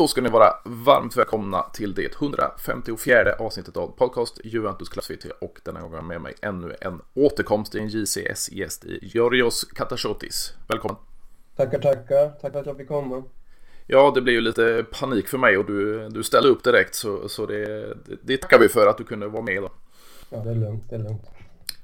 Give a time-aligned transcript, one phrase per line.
[0.00, 5.60] Då ska ni vara varmt välkomna till det 154 avsnittet av podcast Juventus Klassvt och
[5.64, 10.54] denna gången med mig ännu en återkomst i en JCS-gäst i Georgios Katashotis.
[10.68, 10.96] Välkommen!
[11.56, 12.28] Tackar, tackar.
[12.28, 13.22] Tack för att jag fick komma.
[13.86, 17.28] Ja, det blev ju lite panik för mig och du, du ställde upp direkt så,
[17.28, 19.72] så det, det tackar vi för att du kunde vara med då.
[20.30, 21.24] Ja, det är lugnt, det är lugnt.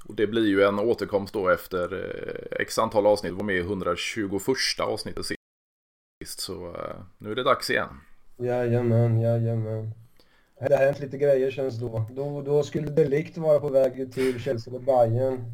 [0.05, 3.59] Och det blir ju en återkomst då efter eh, x antal avsnitt, var med i
[3.59, 4.31] 121
[4.79, 5.36] avsnittet
[6.27, 6.39] sist.
[6.39, 7.89] Så eh, nu är det dags igen.
[8.37, 9.91] Jajamän, jajamän.
[10.59, 12.05] Det har hänt lite grejer känns då.
[12.11, 15.53] Då, då skulle Delikt vara på väg till Chelsea och Bayern.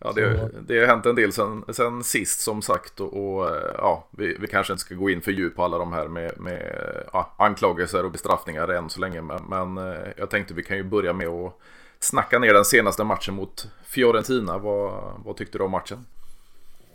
[0.00, 4.08] Ja, det, det har hänt en del sen, sen sist som sagt och, och ja,
[4.10, 6.72] vi, vi, kanske inte ska gå in för djup på alla de här med, med
[7.12, 9.22] ja, anklagelser och bestraffningar än så länge.
[9.22, 11.52] Men, men eh, jag tänkte vi kan ju börja med att
[12.00, 14.58] snacka ner den senaste matchen mot Fiorentina.
[14.58, 16.06] Vad, vad tyckte du om matchen?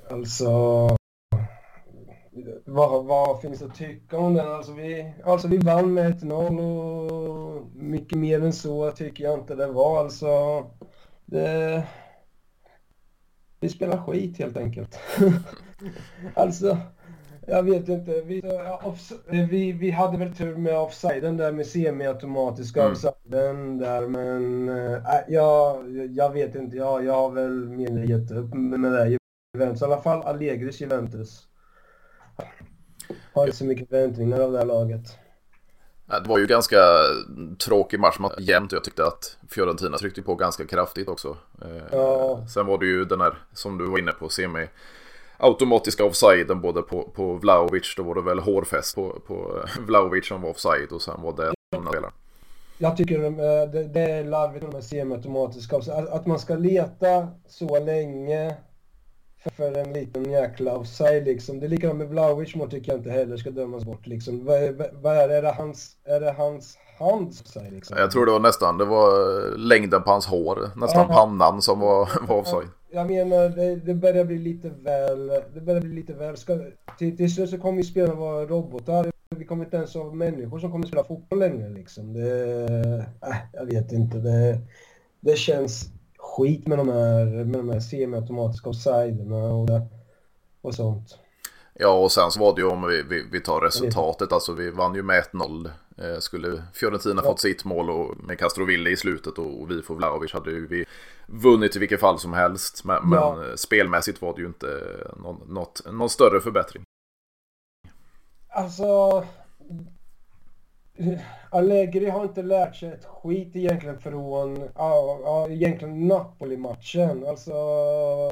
[0.09, 0.49] Alltså,
[2.65, 4.47] vad, vad finns det att tycka om den?
[4.47, 9.55] Alltså vi, alltså vi vann med 1-0 och mycket mer än så tycker jag inte
[9.55, 9.99] det var.
[9.99, 10.27] Alltså,
[11.25, 11.83] det,
[13.59, 14.99] vi spelar skit helt enkelt.
[16.33, 16.77] alltså,
[17.47, 18.21] jag vet inte.
[18.21, 18.41] Vi,
[19.49, 22.91] vi, vi hade väl tur med offsiden där med semiautomatiska mm.
[22.91, 26.77] offsiden där men äh, jag, jag vet inte.
[26.77, 29.17] Jag, jag har väl mer gett upp med det.
[29.53, 31.47] Juventus, i alla fall Allegris Juventus.
[33.33, 35.17] Har inte så mycket förväntningar av det här laget.
[36.05, 36.77] Det var ju ganska
[37.65, 41.37] tråkig match, jämnt jag tyckte att Fiorentina tryckte på ganska kraftigt också.
[41.61, 42.47] Eh, ja.
[42.53, 44.67] Sen var det ju den här, som du var inne på, semi
[45.37, 50.41] automatiska offsiden både på, på Vlaovic, då var det väl hårfäst på, på Vlaovic som
[50.41, 51.53] var offside och sen var det
[51.87, 52.11] spelaren.
[52.77, 55.77] Jag tycker eh, det, det är larvigt med semiautomatiska,
[56.11, 58.55] att man ska leta så länge
[59.49, 61.59] för en liten jäkla offside liksom.
[61.59, 64.45] Det är likadant med Vlahovic mål tycker jag inte heller ska dömas bort liksom.
[64.45, 65.35] Vad är, vad är det?
[65.35, 67.97] Är det hans, är det hans hand offside liksom?
[67.97, 71.15] Jag tror det var nästan, det var längden på hans hår, nästan ja.
[71.15, 72.67] pannan som var, var offside.
[72.91, 76.59] Jag menar, det, det börjar bli lite väl, det börjar bli lite väl, ska,
[76.97, 79.11] till, till slut så kommer ju spelarna vara robotar.
[79.35, 82.13] Vi kommer inte ens ha människor som kommer spela fotboll längre liksom.
[82.13, 84.59] Det, äh, jag vet inte, det,
[85.19, 85.89] det känns
[86.37, 89.69] skit med de här, med de här semiautomatiska offsiderna och,
[90.61, 91.17] och sånt.
[91.73, 94.69] Ja, och sen så var det ju om vi, vi, vi tar resultatet, alltså vi
[94.69, 95.69] vann ju med 1-0.
[95.97, 97.29] Eh, skulle Fiorentina ja.
[97.29, 100.67] fått sitt mål och med Castroville i slutet och, och vi får Vlahovic hade ju
[100.67, 100.85] vi
[101.27, 102.83] vunnit i vilket fall som helst.
[102.83, 103.35] Men, ja.
[103.35, 104.67] men spelmässigt var det ju inte
[105.17, 106.83] någon, något, någon större förbättring.
[108.49, 109.23] Alltså,
[111.49, 117.25] Allegri har inte lärt sig ett skit egentligen från ja, ja, egentligen Napoli-matchen.
[117.27, 117.51] Alltså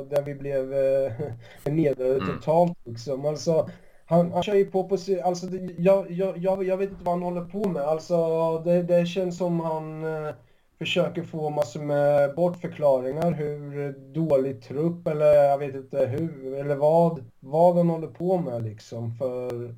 [0.09, 1.11] där vi blev eh,
[1.73, 2.27] nedrade mm.
[2.27, 3.25] totalt liksom.
[3.25, 3.69] Alltså,
[4.05, 7.23] han, han kör ju på på alltså jag, jag, jag, jag vet inte vad han
[7.23, 7.81] håller på med.
[7.81, 10.33] Alltså det, det känns som han eh,
[10.79, 17.25] försöker få massor med bortförklaringar hur dålig trupp eller jag vet inte hur eller vad,
[17.39, 19.11] vad han håller på med liksom.
[19.11, 19.75] För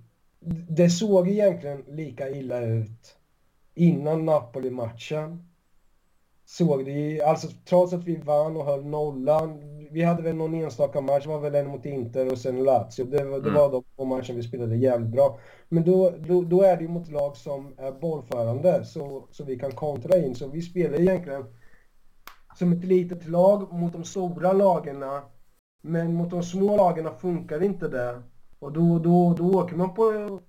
[0.69, 3.15] det såg egentligen lika illa ut
[3.75, 5.49] innan Napoli-matchen.
[6.45, 9.59] Såg det alltså trots att vi vann och höll nollan.
[9.91, 13.05] Vi hade väl någon enstaka match, var väl en mot Inter och sen Lazio.
[13.05, 13.53] Det, det mm.
[13.53, 15.39] var de två matcherna vi spelade jävligt bra.
[15.69, 19.59] Men då, då, då, är det ju mot lag som är bollförande så, så vi
[19.59, 20.35] kan kontra in.
[20.35, 21.45] Så vi spelar egentligen
[22.55, 25.21] som ett litet lag mot de stora lagarna.
[25.81, 28.21] Men mot de små lagarna funkar inte det.
[28.63, 30.39] Och då, då, då åker man på,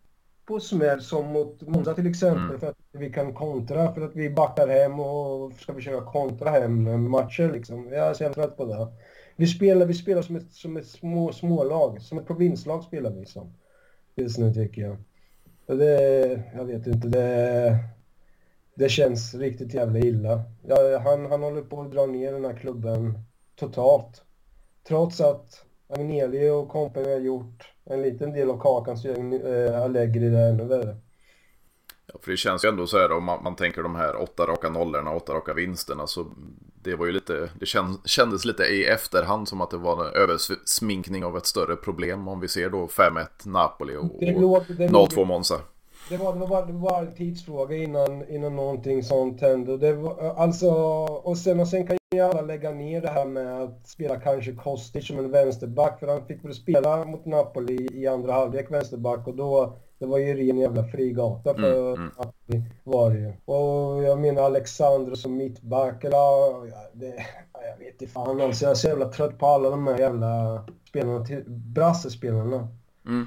[0.44, 2.60] på smäll som mot Monza till exempel mm.
[2.60, 7.10] för att vi kan kontra, för att vi backar hem och ska försöka kontra hem
[7.10, 7.88] matcher liksom.
[7.92, 8.88] Jag är så jävla trött på det.
[9.36, 13.26] Vi spelar, vi spelar som ett, som ett små, smålag, som ett provinslag spelar vi
[13.26, 13.52] som.
[14.14, 14.96] Just nu tycker jag.
[15.66, 17.78] Och det, jag vet inte, det,
[18.74, 20.42] det känns riktigt jävla illa.
[20.66, 23.18] Ja, han, han håller på att dra ner den här klubben
[23.54, 24.22] totalt.
[24.88, 29.82] Trots att Agnelli och kompani har gjort en liten del av kakan så gör äh,
[29.82, 30.96] Allegri det ännu värre.
[32.06, 34.46] Ja, för det känns ju ändå så här om man, man, tänker de här åtta
[34.46, 36.06] raka nollorna, åtta raka vinsterna.
[36.06, 36.26] Så
[36.82, 37.66] det var ju lite, det
[38.04, 42.28] kändes lite i efterhand som att det var en översminkning av ett större problem.
[42.28, 45.60] Om vi ser då 5-1 Napoli och, och 0-2 Monza.
[46.08, 49.76] Det var, det var, bara, det var en tidsfråga innan, innan någonting sånt hände.
[49.76, 50.70] Det var, alltså,
[51.22, 54.52] och, sen, och sen kan ju alla lägga ner det här med att spela kanske
[54.52, 56.00] Kostic som en vänsterback.
[56.00, 60.18] För han fick väl spela mot Napoli i andra halvlek vänsterback och då det var
[60.18, 62.10] ju ren jävla frigata för mm, mm.
[62.18, 63.32] Napoli var det ju.
[63.44, 67.06] Och jag menar Alexander som mittback eller ja, det,
[67.52, 68.64] jag vet inte fan alltså.
[68.64, 72.68] Jag är så jävla trött på alla de här jävla spelarna, brassespelarna.
[73.06, 73.26] Mm.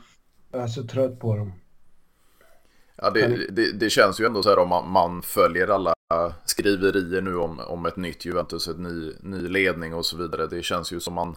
[0.51, 1.53] Jag är så trött på dem.
[3.01, 5.93] Ja, det, det, det, känns ju ändå så här om man, man, följer alla
[6.45, 10.47] skriverier nu om, om ett nytt Juventus, ett ny, ny ledning och så vidare.
[10.47, 11.35] Det känns ju som man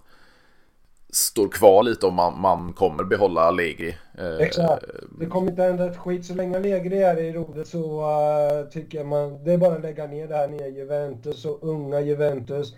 [1.12, 3.96] står kvar lite om man, man kommer behålla Allegri.
[4.18, 4.84] Eh, Exakt.
[5.18, 6.26] Det kommer inte hända ett skit.
[6.26, 9.82] Så länge Allegri är i rodet så uh, tycker jag man, det är bara att
[9.82, 12.74] lägga ner det här nya Juventus och unga Juventus.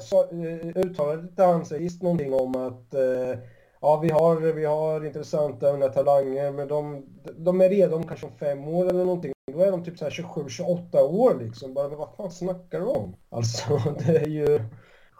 [0.00, 3.38] Så, uh, uttalade han sist någonting om att uh,
[3.84, 8.28] ja, vi har, vi har intressanta unga talanger, men de, de är redo om kanske
[8.40, 9.32] fem år eller någonting.
[9.52, 11.74] Då är de typ 27-28 år liksom.
[11.74, 13.16] Bara, men vad fan snackar du om?
[13.30, 14.60] Alltså, det är ju...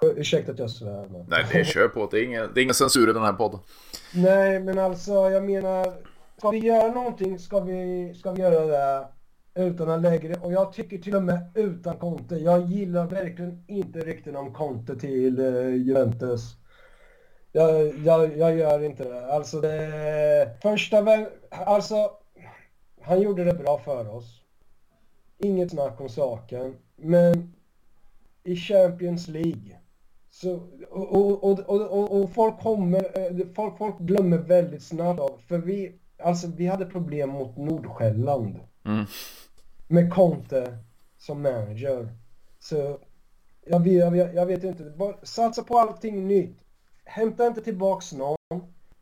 [0.03, 1.09] Ursäkta att jag svär.
[1.11, 1.27] Men...
[1.29, 2.09] Nej, det är kör på.
[2.11, 3.61] Det är, ingen, det är ingen censur i den här podden.
[4.15, 5.93] Nej, men alltså jag menar.
[6.39, 9.07] Ska vi göra någonting ska vi, ska vi göra det
[9.55, 10.35] utan en lägre.
[10.35, 12.35] Och jag tycker till och med utan Conte.
[12.37, 16.57] Jag gillar verkligen inte riktigt om Conte till uh, Juventus.
[17.57, 19.27] Jag, jag, jag gör inte det.
[19.27, 20.57] Alltså det...
[20.63, 22.11] Första Alltså,
[23.01, 24.43] han gjorde det bra för oss.
[25.39, 26.77] Inget snack om saken.
[26.97, 27.55] Men
[28.45, 29.79] i Champions League
[30.31, 30.55] så,
[30.91, 35.99] och, och, och, och, folk kommer, eh, folk, folk glömmer väldigt snabbt av, för vi,
[36.23, 38.61] alltså vi hade problem mot Nordsjälland.
[38.85, 39.05] Mm.
[39.89, 40.79] Med Conte
[41.19, 42.09] som manager.
[42.59, 42.99] Så
[43.67, 44.93] jag, jag, jag vet inte,
[45.23, 46.64] satsa på allting nytt.
[47.05, 48.37] Hämta inte tillbaks någon.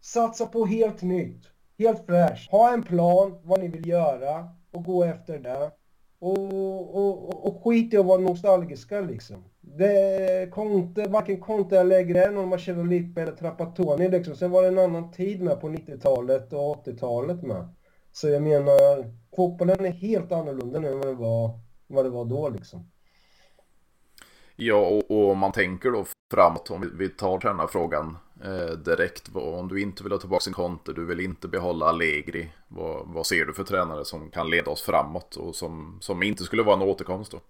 [0.01, 1.47] Satsa på helt nytt.
[1.79, 2.51] Helt fräscht.
[2.51, 5.71] Ha en plan vad ni vill göra och gå efter det.
[6.19, 9.45] Och, och, och skit i att vara nostalgiska liksom.
[9.61, 14.37] Det, Conte, varken Conte eller Allegri är någon Lippe eller Trapattoni liksom.
[14.37, 17.69] Sen var det en annan tid med på 90-talet och 80-talet med.
[18.13, 22.25] Så jag menar, fotbollen är helt annorlunda nu än vad det var, vad det var
[22.25, 22.91] då liksom.
[24.57, 29.31] Ja, och, och man tänker då framåt, om vi, tar tränarfrågan eh, direkt.
[29.35, 32.53] Om du inte vill ha tillbaka sin Conte, du vill inte behålla Allegri.
[32.69, 36.45] Vad, vad ser du för tränare som kan leda oss framåt och som, som inte
[36.45, 37.41] skulle vara en återkomst då?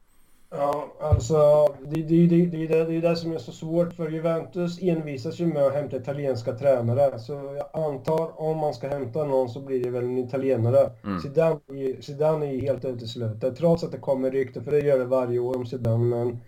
[0.55, 4.11] Ja, alltså det, det, det, det, det, det är det som är så svårt för
[4.11, 7.19] Juventus envisas ju med att hämta italienska tränare.
[7.19, 10.91] Så jag antar om man ska hämta någon så blir det väl en italienare.
[11.05, 11.21] Mm.
[11.21, 11.61] Zidane,
[12.01, 15.57] Zidane är helt uteslutet, trots att det kommer rykten, för det gör det varje år
[15.57, 16.05] om Zidane.
[16.05, 16.39] Men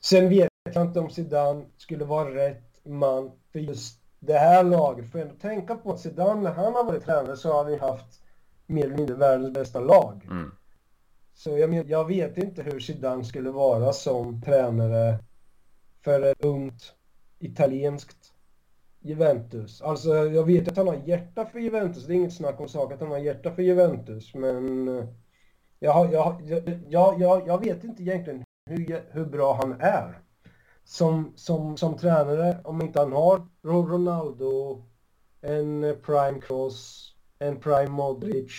[0.00, 5.12] sen vet jag inte om Zidane skulle vara rätt man för just det här laget.
[5.12, 8.22] För att tänka på att Zidane, när han har varit tränare så har vi haft
[8.66, 10.24] mer eller mindre världens bästa lag.
[10.30, 10.50] Mm.
[11.34, 15.18] Så jag, jag vet inte hur Zidane skulle vara som tränare
[16.04, 16.94] för ett ungt
[17.38, 18.32] italienskt
[19.00, 19.82] Juventus.
[19.82, 22.94] Alltså jag vet att han har hjärta för Juventus, det är inget snack om saken
[22.94, 25.04] att han har hjärta för Juventus, men eh,
[25.78, 26.42] jag, jag,
[26.88, 30.22] jag, jag, jag vet inte egentligen hur, hur bra han är
[30.88, 34.82] som, som, som tränare, om inte han har Ronaldo,
[35.40, 38.52] en Prime Cross, en Prime Modric,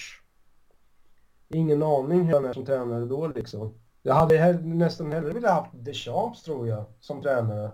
[1.47, 3.73] ingen aning hur han är som tränare då liksom.
[4.01, 7.71] Jag hade nästan hellre velat ha Deschamps tror jag, som tränare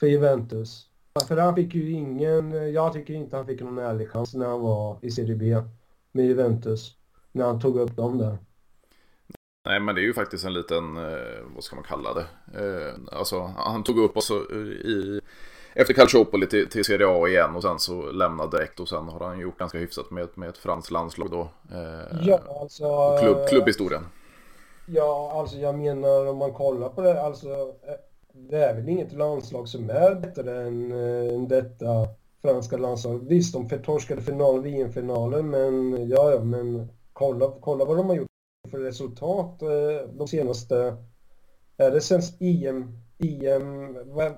[0.00, 0.86] för Juventus.
[1.28, 4.60] För han fick ju ingen, jag tycker inte han fick någon ärlig chans när han
[4.60, 5.56] var i Serie B
[6.12, 6.96] med Juventus.
[7.32, 8.38] När han tog upp dem där.
[9.64, 12.26] Nej men det är ju faktiskt en liten, eh, vad ska man kalla det?
[12.60, 15.20] Eh, alltså han tog upp oss i
[15.74, 19.20] efter Calciopoli till, till Serie A igen och sen så lämnade direkt och sen har
[19.20, 21.40] han gjort ganska hyfsat med, med ett franskt landslag då.
[21.72, 23.18] Eh, ja, alltså.
[23.20, 24.06] Klubb, klubbhistorien.
[24.86, 27.94] Ja, alltså jag menar om man kollar på det, alltså eh,
[28.32, 30.92] det är väl inget landslag som är bättre än,
[31.30, 32.08] än detta
[32.42, 33.28] franska landslag.
[33.28, 38.33] Visst, de torskade final, VM-finalen, men ja, ja, men kolla, kolla vad de har gjort
[38.70, 39.68] för resultat äh,
[40.12, 40.96] de senaste,
[41.76, 43.92] är det sen EM EM,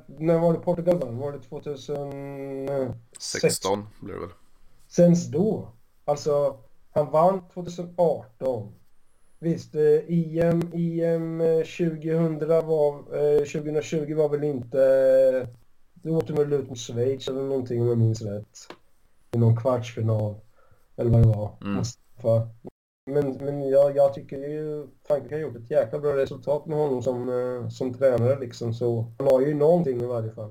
[0.07, 1.19] när var det Portugal vann?
[1.19, 3.87] Var det 2016?
[4.01, 4.29] blir det väl.
[4.89, 5.69] Sen då.
[6.05, 6.59] Alltså,
[6.93, 8.73] han vann 2018.
[9.39, 13.03] Visst, EM, EM 2000 var,
[13.39, 15.49] 2020 var väl inte...
[15.95, 18.59] Det åkte väl ut mot Schweiz eller någonting om jag minns rätt.
[19.31, 20.35] I någon kvartsfinal.
[20.97, 21.57] Eller vad det var.
[21.61, 21.85] Mm.
[23.07, 27.03] Men, men jag, jag tycker ju Frankrike har gjort ett jäkla bra resultat med honom
[27.03, 28.75] som, eh, som tränare liksom.
[28.75, 30.51] Så han har ju någonting i varje fall.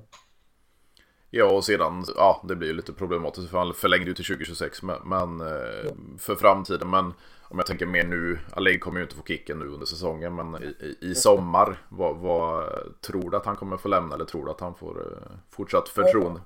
[1.30, 4.84] Ja, och sedan, ja, det blir ju lite problematiskt för han förlängde ju till 2026,
[4.84, 5.48] men, men eh,
[5.86, 5.92] ja.
[6.20, 6.90] för framtiden.
[6.90, 7.14] Men
[7.50, 10.64] om jag tänker mer nu, Alleg kommer ju inte få kicken nu under säsongen, men
[10.64, 12.64] i, i sommar, vad, vad,
[13.02, 15.90] tror du att han kommer få lämna eller tror du att han får eh, fortsatt
[15.90, 16.42] förtroende?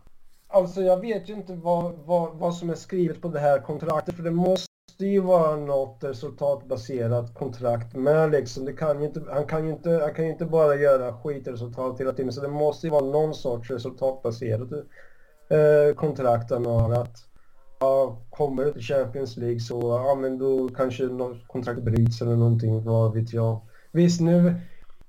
[0.48, 4.16] Alltså jag vet ju inte vad, vad, vad som är skrivet på det här kontraktet,
[4.16, 4.69] för det måste
[5.00, 8.66] måste ju vara något resultatbaserat kontrakt med liksom.
[8.66, 12.00] Det kan ju inte, han, kan ju inte, han kan ju inte bara göra skitresultat
[12.00, 12.34] hela tiden.
[12.34, 14.72] Så det måste ju vara någon sorts resultatbaserat
[15.50, 16.92] eh, kontrakt han har.
[16.92, 17.18] Att
[18.30, 22.84] kommer du till Champions League så ja, men då kanske något kontrakt bryts eller någonting,
[22.84, 23.62] vad vet jag.
[23.92, 24.54] Visst nu,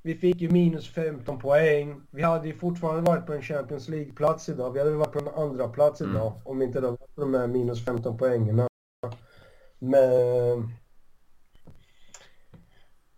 [0.02, 2.00] vi fick ju minus 15 poäng.
[2.10, 4.72] Vi hade ju fortfarande varit på en Champions League-plats idag.
[4.72, 6.12] Vi hade varit på en andra plats mm.
[6.12, 6.42] idag mm.
[6.44, 8.69] om inte det var på de här minus 15 poängen.
[9.80, 10.68] Men...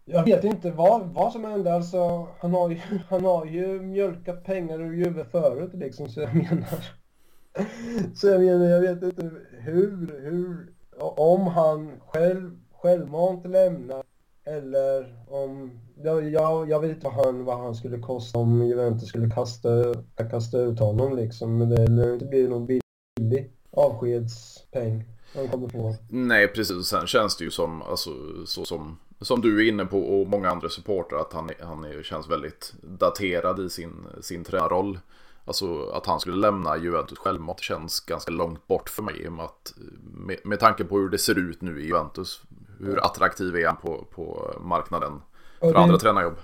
[0.05, 1.75] Jag vet inte vad, vad som hände.
[1.75, 6.35] Alltså, han, har ju, han har ju mjölkat pengar ur Juve förut liksom, så jag
[6.35, 6.85] menar...
[8.15, 10.73] Så jag menar, jag vet inte hur, hur...
[11.17, 14.03] Om han själv, självmant lämnar
[14.45, 15.81] eller om...
[16.03, 19.95] Jag, jag, jag vet inte vad han, vad han skulle kosta om Juventus skulle kasta,
[20.31, 21.59] kasta ut honom liksom.
[21.59, 25.97] Men det lär inte bli någon billig avskedspeng kommer få.
[26.09, 26.87] Nej, precis.
[26.87, 28.11] Sen känns det ju som, alltså,
[28.47, 32.03] så som, som du är inne på och många andra supportrar att han, han är,
[32.03, 34.99] känns väldigt daterad i sin, sin tränarroll.
[35.45, 39.31] Alltså att han skulle lämna Juventus självmant känns ganska långt bort för mig.
[39.31, 42.43] Med, att, med, med tanke på hur det ser ut nu i Juventus.
[42.79, 45.21] Hur attraktiv är han på, på marknaden
[45.61, 46.37] för det, andra tränarjobb?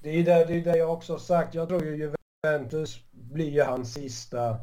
[0.00, 1.54] Det är det, det är det jag också har sagt.
[1.54, 2.12] Jag tror ju
[2.44, 4.56] Juventus blir ju hans sista,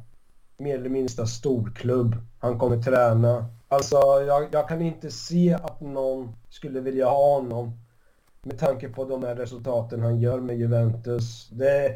[0.59, 2.15] mer eller minsta storklubb.
[2.39, 3.45] Han kommer träna.
[3.67, 3.95] Alltså
[4.27, 7.71] jag, jag kan inte se att någon skulle vilja ha honom.
[8.43, 11.49] Med tanke på de här resultaten han gör med Juventus.
[11.49, 11.95] Det,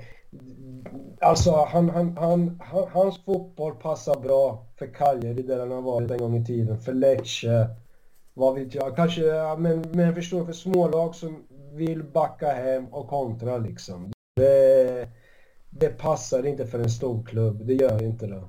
[1.21, 6.17] Alltså han, han, han, hans fotboll passar bra för Cagliari där han har varit en
[6.17, 6.79] gång i tiden.
[6.79, 7.67] För Lecce.
[8.33, 8.95] Vad vet jag.
[8.95, 9.21] Kanske,
[9.57, 11.43] men, men förstår för smålag som
[11.73, 14.11] vill backa hem och kontra liksom.
[14.35, 15.09] Det,
[15.69, 17.65] det passar inte för en stor klubb.
[17.65, 18.43] Det gör inte det.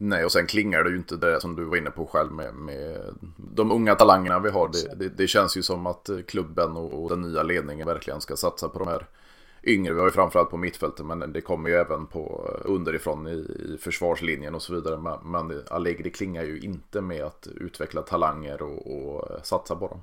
[0.00, 2.54] Nej, och sen klingar det ju inte det som du var inne på själv med,
[2.54, 4.68] med de unga talangerna vi har.
[4.68, 8.36] Det, det, det känns ju som att klubben och, och, den nya ledningen verkligen ska
[8.36, 9.06] satsa på de här
[9.64, 9.92] yngre.
[9.92, 13.78] Vi har ju framförallt på mittfältet men det kommer ju även på underifrån i, i
[13.80, 14.96] försvarslinjen och så vidare.
[14.96, 20.02] Men, men Allegri klingar ju inte med att utveckla talanger och, och satsa på dem.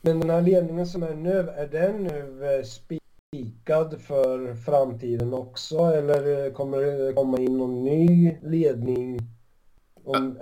[0.00, 5.34] Men den här ledningen som är nu, är den nu eh, spik spikad för framtiden
[5.34, 5.78] också?
[5.78, 9.20] Eller kommer det komma in någon ny ledning
[10.04, 10.38] om,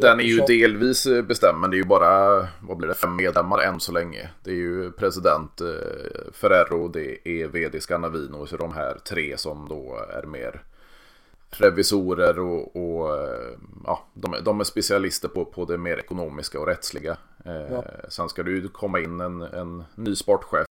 [0.00, 3.16] den är ju delvis eh, bestämd men det är ju bara vad blir det, fem
[3.16, 4.30] medlemmar än så länge.
[4.44, 9.36] Det är ju president eh, Ferrero, det är vd Scanavino och så de här tre
[9.36, 10.62] som då är mer
[11.50, 13.50] revisorer och, och eh,
[13.84, 17.16] ja, de, de, är specialister på, på det mer ekonomiska och rättsliga.
[17.44, 17.84] Ja.
[18.08, 20.69] Sen ska det ju komma in en, en ny sportchef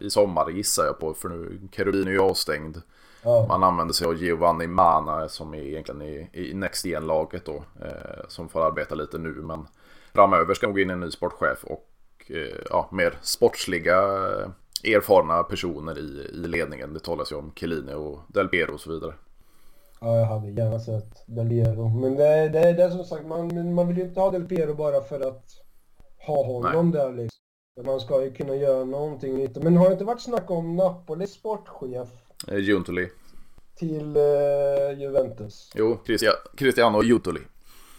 [0.00, 2.76] i sommar gissar jag på för nu Kerolin är ju avstängd.
[3.22, 3.46] Ja.
[3.48, 7.64] Man använder sig av Giovanni Mana som är egentligen i, i Next Gen-laget då.
[7.82, 9.66] Eh, som får arbeta lite nu men
[10.12, 11.86] framöver ska nog in en ny sportchef och
[12.28, 16.92] eh, ja, mer sportsliga eh, erfarna personer i, i ledningen.
[16.92, 19.14] Det talas ju om Chiellini och Del Piero och så vidare.
[20.00, 21.88] Ja, jag hade gärna sett Del Piero.
[21.88, 24.74] Men det, det, det är som sagt, man, man vill ju inte ha Del Piero
[24.74, 25.44] bara för att
[26.26, 27.00] ha honom Nej.
[27.00, 27.40] där liksom.
[27.84, 29.62] Man ska ju kunna göra någonting nytt.
[29.62, 32.08] Men har det inte varit snack om Napolis sportchef
[32.48, 33.08] Eh, Giuntoli.
[33.74, 35.70] Till uh, Juventus.
[35.74, 35.98] Jo,
[36.56, 37.40] Cristiano Giuntoli.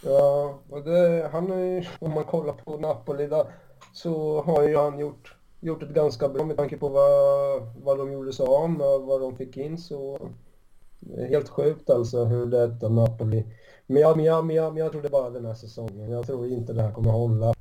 [0.04, 3.46] Ja, och det, han är ju, om man kollar på Napoli där,
[3.92, 8.12] så har ju han gjort, gjort ett ganska bra med tanke på vad, vad de
[8.12, 10.28] gjorde sig av med och vad de fick in så
[11.28, 13.44] helt sjukt alltså hur det är Napoli.
[13.86, 16.10] Men jag, men, jag, men, jag, men jag tror det bara den här säsongen.
[16.10, 17.54] Jag tror inte det här kommer hålla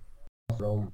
[0.57, 0.91] för dem.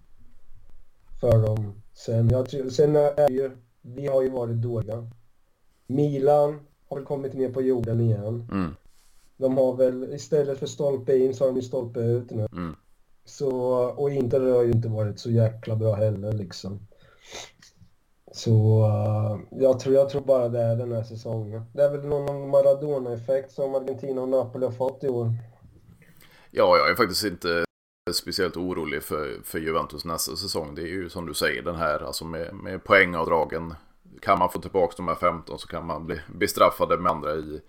[1.20, 1.82] För dem.
[1.94, 5.10] Sen, jag, sen är ju, vi har ju varit dåliga.
[5.88, 6.60] Milan
[6.90, 8.48] har väl kommit ner på jorden igen.
[8.52, 8.76] Mm.
[9.38, 12.48] De har väl istället för stolpe in så har de ju stolpe ut nu.
[12.52, 12.76] Mm.
[13.26, 13.52] Så,
[13.98, 16.80] och Inter har ju inte varit så jäkla bra heller liksom.
[18.32, 21.64] Så uh, jag, tror, jag tror bara det är den här säsongen.
[21.74, 25.30] Det är väl någon Maradona-effekt som Argentina och Napoli har fått i år.
[26.52, 27.67] Ja, jag är faktiskt inte
[28.14, 30.76] speciellt orolig för, för Juventus nästa säsong.
[30.76, 33.74] Det är ju som du säger den här alltså med, med poängavdragen
[34.22, 37.62] kan man få tillbaka de här 15 så kan man bli bestraffade med andra i,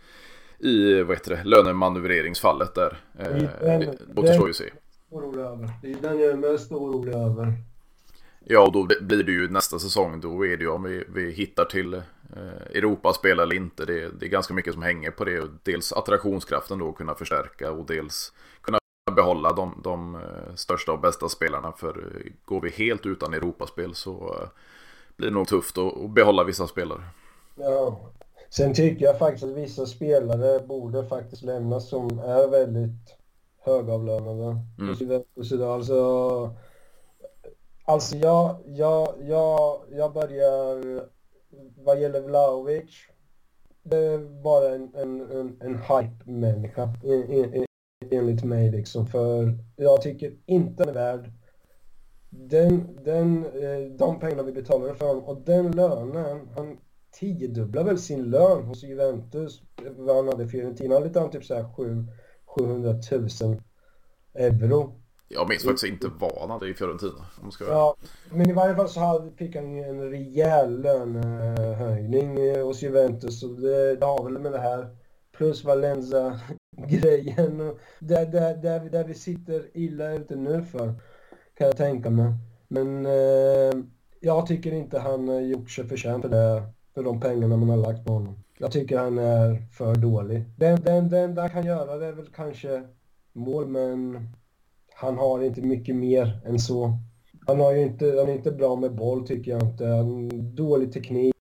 [0.59, 3.01] i vad heter det, lönemanövreringsfallet där.
[3.19, 3.27] Eh,
[3.61, 4.71] den, det återstår ju se.
[5.83, 7.53] Det är den jag är mest orolig över.
[8.51, 10.21] Ja, och då blir det ju nästa säsong.
[10.21, 12.03] Då är det ju om vi, vi hittar till eh,
[12.75, 13.85] Europaspel eller inte.
[13.85, 15.49] Det, det, är ganska mycket som hänger på det.
[15.63, 18.79] Dels attraktionskraften då kunna förstärka och dels kunna
[19.11, 21.73] behålla de, de eh, största och bästa spelarna.
[21.73, 24.49] För eh, går vi helt utan Europaspel så eh,
[25.17, 27.03] blir nog tufft att behålla vissa spelare.
[27.55, 28.01] Ja.
[28.51, 33.17] Sen tycker jag faktiskt att vissa spelare borde faktiskt lämnas som är väldigt
[33.65, 34.57] högavlönade.
[34.79, 34.91] Mm.
[35.61, 36.55] Alltså,
[37.85, 41.03] alltså jag, jag, jag, jag börjar,
[41.85, 42.91] vad gäller Vlahovic,
[43.83, 46.89] det är bara en, en, en, en hype-människa
[48.11, 49.07] enligt mig liksom.
[49.07, 51.33] För jag tycker inte han är värd
[52.31, 56.79] den, den, eh, de pengarna vi betalade för honom och den lönen, han
[57.13, 59.63] tiodubblar väl sin lön hos Juventus,
[59.97, 61.67] vad han hade i Fiorentina, han lite typ såhär
[62.47, 62.95] 700
[63.41, 63.63] 000
[64.35, 65.01] euro.
[65.29, 67.27] Jag minns faktiskt inte vad han hade i Fiorentina.
[67.43, 67.65] Om ska...
[67.65, 67.97] Ja,
[68.31, 73.43] men i varje fall så hade, fick han en rejäl lönehöjning hos Juventus.
[73.43, 74.97] Och det, det har väl med det här
[75.39, 77.59] plus Valenza-grejen.
[78.01, 80.87] Där, där, där, där vi sitter illa ute nu för,
[81.55, 82.33] kan jag tänka mig.
[82.69, 83.73] Men eh,
[84.21, 86.63] jag tycker inte han har gjort sig förtjänt för det,
[86.95, 88.45] för de pengarna man har lagt på honom.
[88.59, 90.45] Jag tycker han är för dålig.
[90.57, 92.83] Den, den, den där kan göra det är väl kanske
[93.33, 94.29] mål, men
[94.95, 96.93] han har inte mycket mer än så.
[97.47, 99.87] Han, har ju inte, han är inte bra med boll tycker jag inte.
[99.87, 101.35] Han dålig teknik.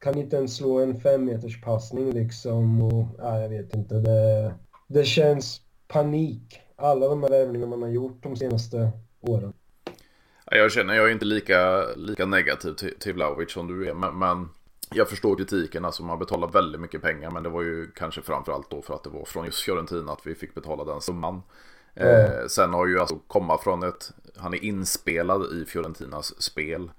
[0.00, 2.82] Kan inte ens slå en femmeters passning liksom.
[2.82, 3.94] Och, nej, jag vet inte.
[3.94, 4.54] Det,
[4.86, 6.60] det känns panik.
[6.76, 8.90] Alla de här värvningarna man har gjort de senaste
[9.20, 9.52] åren.
[10.44, 13.94] Jag känner, jag är inte lika, lika negativ till, till Vlahovic som du är.
[13.94, 14.48] Men, men
[14.94, 17.30] jag förstår kritiken, alltså man betalar väldigt mycket pengar.
[17.30, 20.26] Men det var ju kanske framförallt då för att det var från just Fiorentina att
[20.26, 21.42] vi fick betala den summan.
[21.94, 26.90] Eh, sen har ju alltså komma från ett, han är inspelad i Fiorentinas spel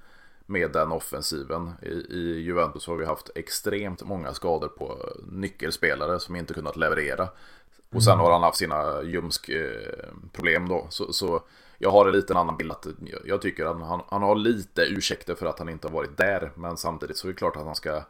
[0.51, 1.71] med den offensiven.
[1.81, 4.97] I, I, Juventus har vi haft extremt många skador på
[5.31, 7.29] nyckelspelare som inte kunnat leverera.
[7.93, 8.25] Och sen mm.
[8.25, 10.87] har han haft sina ljumsk-problem då.
[10.89, 11.41] Så, så,
[11.77, 12.71] jag har en liten annan bild.
[12.71, 12.87] Att
[13.25, 16.51] jag tycker att han, han har lite ursäkter för att han inte har varit där.
[16.55, 18.03] Men samtidigt så är det klart att han ska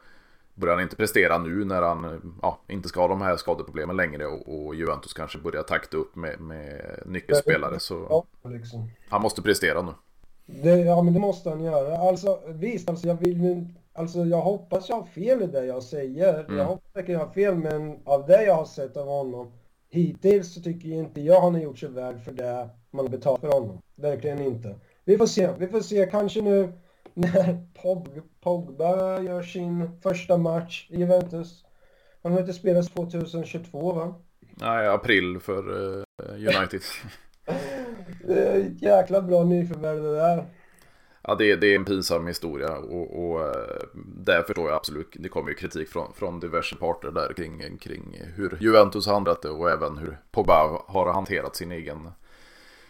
[0.54, 4.26] börjar han inte prestera nu när han ja, inte ska ha de här skadeproblemen längre
[4.26, 8.90] och, och Juventus kanske börjar takta upp med, med nyckelspelare så liksom.
[9.10, 9.92] han måste prestera nu.
[10.64, 11.98] Det, ja men det måste han göra.
[11.98, 16.40] Alltså visst, alltså jag vill Alltså jag hoppas jag har fel i det jag säger.
[16.40, 16.58] Mm.
[16.58, 19.52] Jag hoppas att jag har fel men av det jag har sett av honom
[19.90, 23.42] hittills så tycker inte jag han har gjort sig värd för det man har betalat
[23.42, 23.82] för honom.
[23.96, 24.76] Verkligen inte.
[25.06, 25.50] Vi får se.
[25.58, 26.06] Vi får se.
[26.06, 26.74] Kanske nu
[27.14, 27.68] när
[28.42, 31.66] Pogba gör sin första match i Juventus.
[32.24, 34.16] Han har inte spelat 2022 va?
[34.40, 36.82] Nej, april för uh, United.
[38.80, 40.46] jäkla bra nyförvärv det där.
[41.24, 43.52] Ja, det är, det är en pinsam historia och, och uh,
[44.16, 45.16] där förstår jag absolut.
[45.20, 49.42] Det kommer ju kritik från, från diverse parter där kring, kring hur Juventus har handlat
[49.42, 52.10] det och även hur Pogba har hanterat sin egen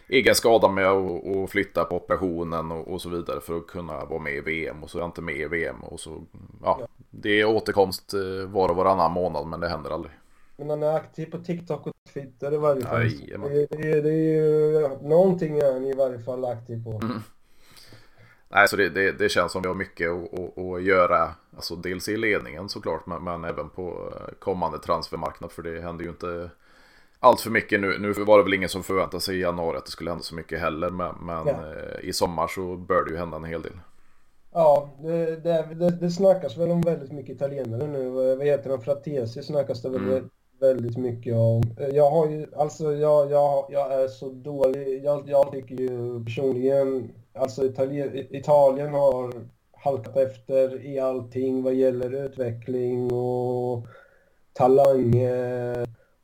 [0.08, 4.20] egen skada med att flytta på operationen och, och, så vidare för att kunna vara
[4.20, 6.22] med i VM och så är jag inte med i VM och så
[6.62, 10.12] ja, det är återkomst eh, var och varannan månad men det händer aldrig.
[10.62, 13.00] Men han är aktiv på TikTok och Twitter i varje fall.
[13.00, 16.90] Det, det, det, är ju någonting är han i varje fall aktiv på.
[16.90, 17.22] Mm.
[18.48, 21.34] Nej, så det, det, det, känns som vi har mycket att, att, att, göra.
[21.56, 25.52] Alltså dels i ledningen såklart, men, men även på eh, kommande transfermarknad.
[25.52, 26.50] För det händer ju inte
[27.20, 27.98] allt för mycket nu.
[27.98, 30.34] Nu var det väl ingen som förväntade sig i januari att det skulle hända så
[30.34, 30.90] mycket heller.
[30.90, 31.52] Men, men ja.
[31.52, 33.72] Eh, i sommar så bör det ju hända en hel del.
[34.52, 38.08] Ja, det, det, det snackas väl om väldigt mycket italienare nu.
[38.10, 38.80] Vad heter han?
[38.80, 40.30] Fratesi snackas det väl mm
[40.62, 41.62] väldigt mycket om.
[41.78, 45.04] Eh, jag har ju, alltså jag, jag, jag är så dålig.
[45.04, 49.32] Jag, jag tycker ju personligen, alltså Italien, Italien har
[49.72, 53.86] halkat efter i allting vad gäller utveckling och
[54.52, 55.14] talang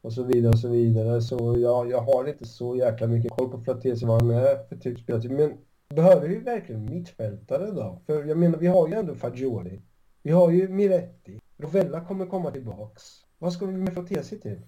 [0.00, 1.22] och så vidare och så vidare.
[1.22, 4.76] Så jag, jag har inte så jäkla mycket koll på Fratesi vad han är för
[4.76, 5.28] typ spelare.
[5.28, 5.52] Men
[5.94, 8.00] behöver vi verkligen mittfältare då?
[8.06, 9.80] För jag menar, vi har ju ändå Fagioli.
[10.22, 11.40] Vi har ju Miretti.
[11.58, 13.02] Rovella kommer komma tillbaks.
[13.38, 14.60] Vad ska vi med Fratesi till?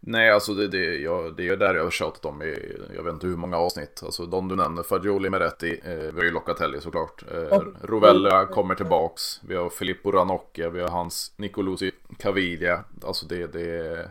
[0.00, 3.14] Nej, alltså det, det, jag, det är där jag har tjatat om i, jag vet
[3.14, 4.02] inte hur många avsnitt.
[4.04, 7.24] Alltså de du nämner, Fagioli, Meretti, eh, vi har ju Locatelli såklart.
[7.32, 9.40] Eh, Rovella kommer tillbaks.
[9.48, 12.84] Vi har Filippo Ranocchia, vi har hans Nicolosi Caviglia.
[13.02, 14.10] Alltså det, det,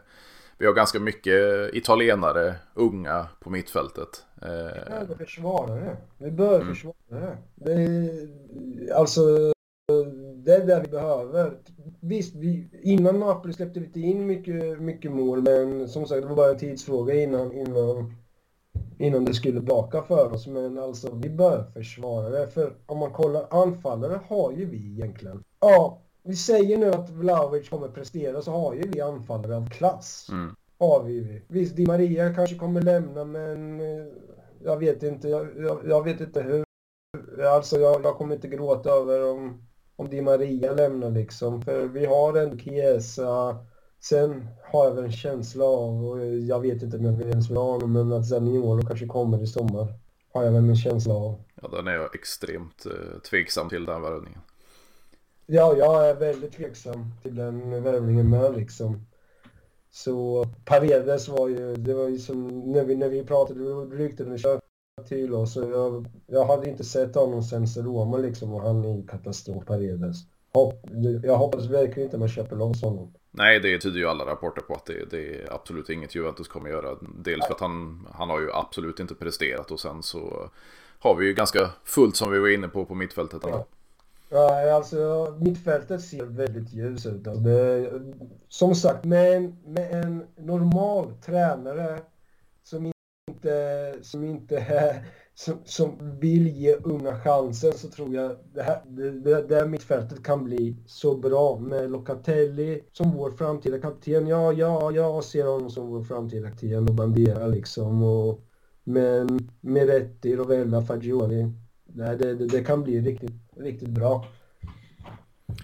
[0.57, 4.25] vi har ganska mycket italienare, unga på mittfältet.
[4.41, 5.97] Vi behöver försvarare.
[6.17, 6.75] Vi behöver mm.
[6.75, 7.37] försvarare.
[7.55, 8.27] Det är,
[8.93, 9.21] alltså,
[10.47, 11.57] det är det vi behöver.
[11.99, 16.27] Visst, vi, innan Napoli släppte vi inte in mycket, mycket mål, men som sagt, det
[16.27, 18.13] var bara en tidsfråga innan, innan,
[18.97, 20.47] innan det skulle baka för oss.
[20.47, 22.47] Men alltså, vi behöver försvarare.
[22.47, 25.43] För om man kollar, anfallare har ju vi egentligen.
[25.59, 30.27] Ja, vi säger nu att Vlahovic kommer prestera så har ju vi anfallare av klass.
[30.31, 30.55] Mm.
[30.79, 31.41] Har vi.
[31.47, 34.05] Visst, Di Maria kanske kommer lämna men eh,
[34.63, 35.29] jag vet inte.
[35.29, 36.63] Jag, jag, jag vet inte hur.
[37.47, 39.66] Alltså jag, jag, kommer inte gråta över om,
[39.97, 41.61] om Di Maria lämnar liksom.
[41.61, 43.57] För vi har en Chiesa.
[43.99, 47.49] Sen har jag väl en känsla av, och jag vet inte om jag vill ens
[47.49, 49.93] vill ha honom, men att Zaniolo kanske kommer i sommar.
[50.33, 51.35] Har jag väl en känsla av.
[51.61, 54.39] Ja, den är jag extremt eh, tveksam till den värvningen.
[55.45, 59.05] Ja, jag är väldigt tveksam till den värvningen med liksom.
[59.91, 63.59] Så Paredes var ju, det var ju som när vi, när vi pratade
[63.95, 64.61] ryktade köra
[65.05, 65.55] till oss.
[65.55, 70.17] Jag, jag hade inte sett honom sen Roma liksom och han är katastrof Paredes.
[70.53, 70.85] Hopp,
[71.23, 73.13] jag hoppas verkligen inte man köper loss honom.
[73.31, 76.69] Nej, det tyder ju alla rapporter på att det, det är absolut inget Juventus kommer
[76.69, 76.97] göra.
[77.23, 80.49] Dels för att han, han har ju absolut inte presterat och sen så
[80.99, 83.41] har vi ju ganska fullt som vi var inne på på mittfältet.
[83.43, 83.65] Ja.
[84.29, 87.23] Ja, alltså mittfältet ser väldigt ljus ut.
[87.23, 87.91] Det,
[88.49, 91.99] som sagt, med en, med en normal tränare
[93.37, 94.59] inte, som inte
[95.33, 100.23] som, som vill ge unga chansen så tror jag det här, det, det här mittfältet
[100.23, 104.27] kan bli så bra med Locatelli som vår framtida kapten.
[104.27, 108.03] Ja, ja, jag ser honom som vår framtida kapten och Bandera liksom.
[108.03, 108.39] Och,
[108.83, 111.51] men Meretti, Rovella, Fagioli.
[111.85, 114.25] Det, det, det kan bli riktigt, riktigt bra.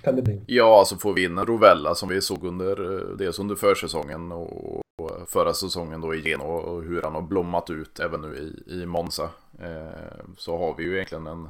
[0.02, 0.42] Kan det bli.
[0.46, 4.32] Ja, alltså får vi in en Rovella som vi såg under, eh, dels under försäsongen
[4.32, 4.83] och
[5.28, 9.30] förra säsongen då igen och hur han har blommat ut även nu i, i Monza.
[9.60, 11.50] Eh, så har vi ju egentligen en,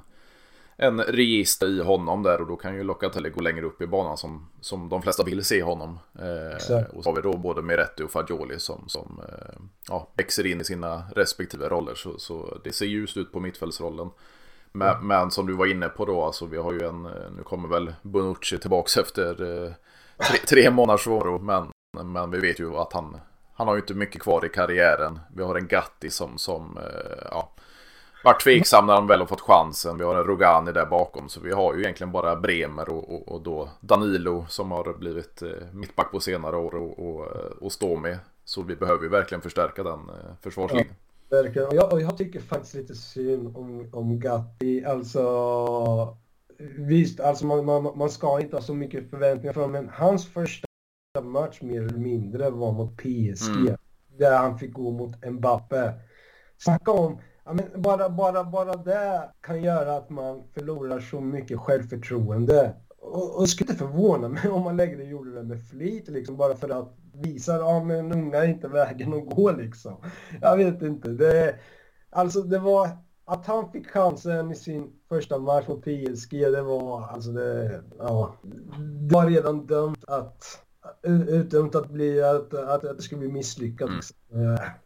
[0.78, 4.18] en register i honom där och då kan ju Locatelli gå längre upp i banan
[4.18, 6.00] som, som de flesta vill se honom.
[6.20, 10.46] Eh, och så har vi då både Meretti och Fagioli som, som eh, ja, växer
[10.46, 11.96] in i sina respektive roller.
[11.96, 14.10] Så, så det ser ljust ut på mittfältsrollen.
[14.72, 15.08] Men, mm.
[15.08, 17.04] men, som du var inne på då, alltså vi har ju en,
[17.38, 19.72] nu kommer väl Bonucci tillbaks efter eh,
[20.30, 21.72] tre, tre månaders varo, men,
[22.13, 23.18] men vi vet ju att han,
[23.63, 25.19] han har ju inte mycket kvar i karriären.
[25.36, 27.54] Vi har en Gatti som, som eh, ja,
[28.23, 29.97] var tveksam när han väl har fått chansen.
[29.97, 31.30] Vi har en Rogani där bakom.
[31.30, 35.41] Så vi har ju egentligen bara Bremer och, och, och då Danilo som har blivit
[35.41, 38.19] eh, mittback på senare år och, och, eh, och stå med.
[38.45, 39.99] Så vi behöver ju verkligen förstärka den
[40.41, 40.95] försvarslinjen.
[41.30, 41.67] Ja, verkligen.
[41.67, 44.86] Och jag, jag tycker faktiskt lite synd om, om Gatti.
[44.86, 46.17] Alltså
[46.78, 50.67] visst, alltså man, man, man ska inte ha så mycket förväntningar för, men hans första
[51.21, 53.56] match mer eller mindre var mot PSG.
[53.56, 53.78] Mm.
[54.17, 55.93] Där han fick gå mot Mbappe.
[56.58, 61.60] Snacka om Ja, men bara, bara, bara det kan göra att man förlorar så mycket
[61.60, 62.76] självförtroende.
[62.99, 66.38] Och, och skulle inte förvåna mig om man lägger det gjorde det med flit, liksom,
[66.38, 69.52] bara för att visa att ja, men unga är inte vägen att gå.
[69.52, 69.95] Liksom.
[70.41, 71.10] Jag vet inte.
[71.10, 71.56] Det,
[72.10, 72.89] alltså, det var
[73.26, 78.36] att han fick chansen i sin första match mot PSG, det var alltså det, ja,
[79.10, 80.63] det var redan dömt att
[81.02, 83.88] utdömt att, bli, att, att, att det skulle bli misslyckat.
[83.88, 83.96] Mm.
[83.96, 84.17] Liksom.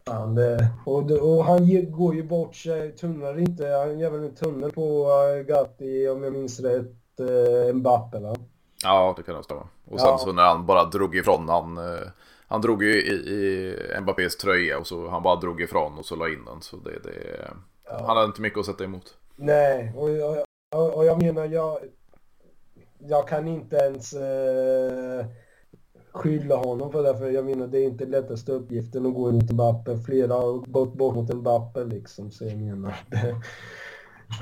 [0.06, 3.66] Fan, det, och, och han går ju bort sig, tunnlar inte.
[3.66, 8.36] Han gör väl en tunnel på uh, Gatti om jag minns rätt, uh, Mbappe va?
[8.82, 9.68] Ja, det kan det stämma.
[9.84, 10.18] Och sen ja.
[10.18, 11.78] så när han bara drog ifrån, han,
[12.46, 16.16] han drog ju i, i Mbappés tröja och så han bara drog ifrån och så
[16.16, 16.60] la in den.
[16.60, 17.50] Så det, det,
[17.84, 18.06] ja.
[18.06, 19.14] Han hade inte mycket att sätta emot.
[19.36, 20.08] Nej, och,
[20.76, 21.78] och, och jag menar, jag,
[22.98, 24.14] jag kan inte ens...
[24.14, 25.26] Uh,
[26.12, 29.50] skylla honom för det, för jag menar det är inte lättaste uppgiften att gå mot
[29.50, 29.98] Mbappe.
[29.98, 33.36] Flera har gått bort mot Mbappe liksom, så jag menar det.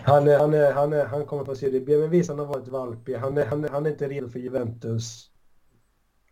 [0.05, 2.47] Han, är, han, är, han, är, han kommer på Serie B, men visst han har
[2.47, 3.15] varit valpig.
[3.15, 5.31] Han är, han, är, han är inte redo för Juventus.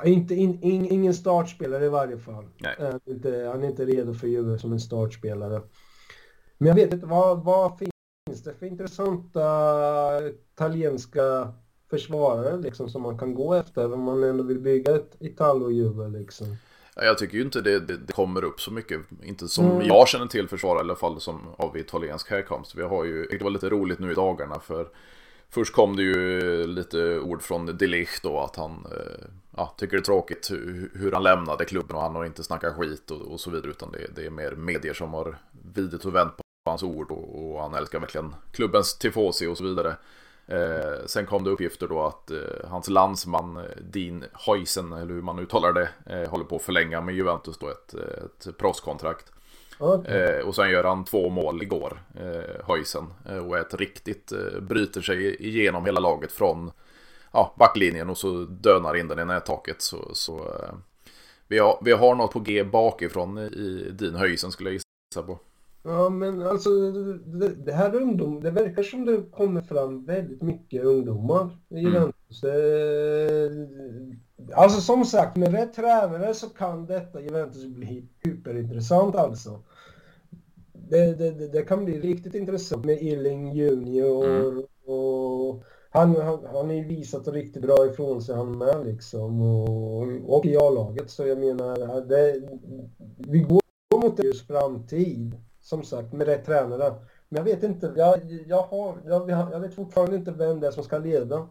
[0.04, 2.48] Inte, in, in, ingen startspelare i varje fall.
[2.58, 2.92] Nej.
[3.04, 5.62] Inte, han är inte redo för Juve som en startspelare.
[6.58, 11.52] Men jag vet inte, vad, vad finns det för intressanta italienska
[11.94, 16.56] försvarare liksom som man kan gå efter om man ändå vill bygga ett Italo-Juve liksom.
[16.96, 19.86] Jag tycker ju inte det, det, det, kommer upp så mycket, inte som mm.
[19.86, 22.74] jag känner till försvarare i alla fall som av italiensk härkomst.
[22.74, 24.88] Vi har ju, det var lite roligt nu i dagarna för
[25.50, 29.26] först kom det ju lite ord från Delicht då att han eh,
[29.56, 30.50] ja, tycker det är tråkigt
[30.92, 33.92] hur, han lämnade klubben och han har inte snackat skit och, och så vidare utan
[33.92, 35.38] det, det, är mer medier som har
[35.74, 39.64] vidit och vänt på hans ord och, och han älskar verkligen klubbens tifosi och så
[39.64, 39.96] vidare.
[40.46, 45.22] Eh, sen kom det uppgifter då att eh, hans landsman eh, Dean Huysen, eller hur
[45.22, 49.32] man uttalar det, eh, håller på att förlänga med Juventus då ett, ett proffskontrakt.
[49.78, 50.16] Okay.
[50.16, 54.60] Eh, och sen gör han två mål igår, eh, Huysen, eh, och ett riktigt eh,
[54.60, 56.70] bryter sig igenom hela laget från
[57.32, 59.82] ja, backlinjen och så dönar in den i nättaket.
[59.82, 60.74] Så, så eh,
[61.48, 65.38] vi, har, vi har något på G bakifrån i Dean Huysen skulle jag gissa på.
[65.86, 66.70] Ja, men alltså
[67.26, 71.92] det, det här ungdom, det verkar som det kommer fram väldigt mycket ungdomar i mm.
[71.92, 72.42] Juventus.
[72.44, 74.16] Mm.
[74.54, 79.62] Alltså som sagt, med rätt tränare så kan detta Juventus bli superintressant alltså.
[80.72, 84.62] Det, det, det kan bli riktigt intressant med Illing Junior mm.
[84.86, 90.36] och han, han, han har ju visat riktigt bra ifrån sig han med liksom och,
[90.36, 92.42] och i A-laget så jag menar det,
[93.16, 93.60] vi går
[94.02, 96.94] mot en ljus framtid som sagt, med rätt tränare.
[97.28, 100.70] Men jag vet inte, jag, jag, har, jag, jag vet fortfarande inte vem det är
[100.70, 101.48] som ska leda.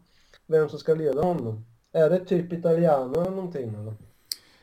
[0.48, 1.66] Vem som ska leda honom.
[1.94, 3.94] Är det typ Italiano eller någonting eller?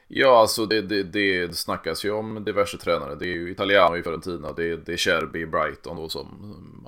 [0.08, 3.14] Ja, alltså det, det, det snackas ju om diverse tränare.
[3.14, 6.26] Det är ju Italiano i Fiorentina, det, det är Cherby i Brighton då som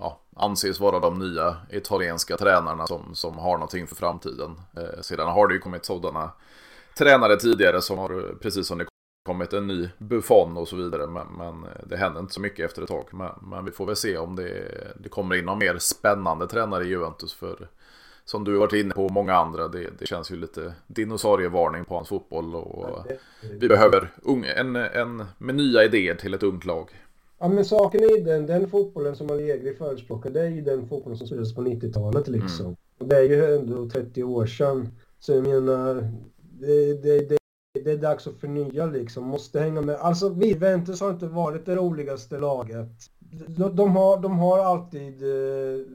[0.00, 4.60] ja, anses vara de nya italienska tränarna som, som har någonting för framtiden.
[4.76, 6.30] Eh, sedan har det ju kommit sådana
[6.98, 8.86] tränare tidigare som har, precis som det
[9.22, 11.06] kommit en ny Buffon och så vidare.
[11.06, 13.04] Men, men det händer inte så mycket efter ett tag.
[13.10, 14.52] Men, men vi får väl se om det,
[15.02, 17.34] det kommer in någon mer spännande tränare i Juventus.
[17.34, 17.68] För
[18.24, 21.94] som du har varit inne på, många andra, det, det känns ju lite dinosaurievarning på
[21.94, 22.54] hans fotboll.
[22.54, 23.06] Och
[23.50, 24.12] vi behöver
[24.56, 26.90] en, en, med nya idéer till ett ungt lag.
[27.38, 31.18] Ja men saken är den, den fotbollen som Allegri förespråkar, det är ju den fotbollen
[31.18, 32.66] som spelades på 90-talet liksom.
[32.66, 32.76] Mm.
[32.98, 34.88] Och det är ju ändå 30 år sedan.
[35.20, 36.10] Så jag menar,
[36.60, 37.38] det, det, det,
[37.72, 39.94] det är dags att förnya liksom, måste hänga med.
[39.94, 42.88] Alltså vi, Ventus har inte varit det roligaste laget.
[43.48, 45.22] De, de har, de har alltid...
[45.22, 45.86] Eh,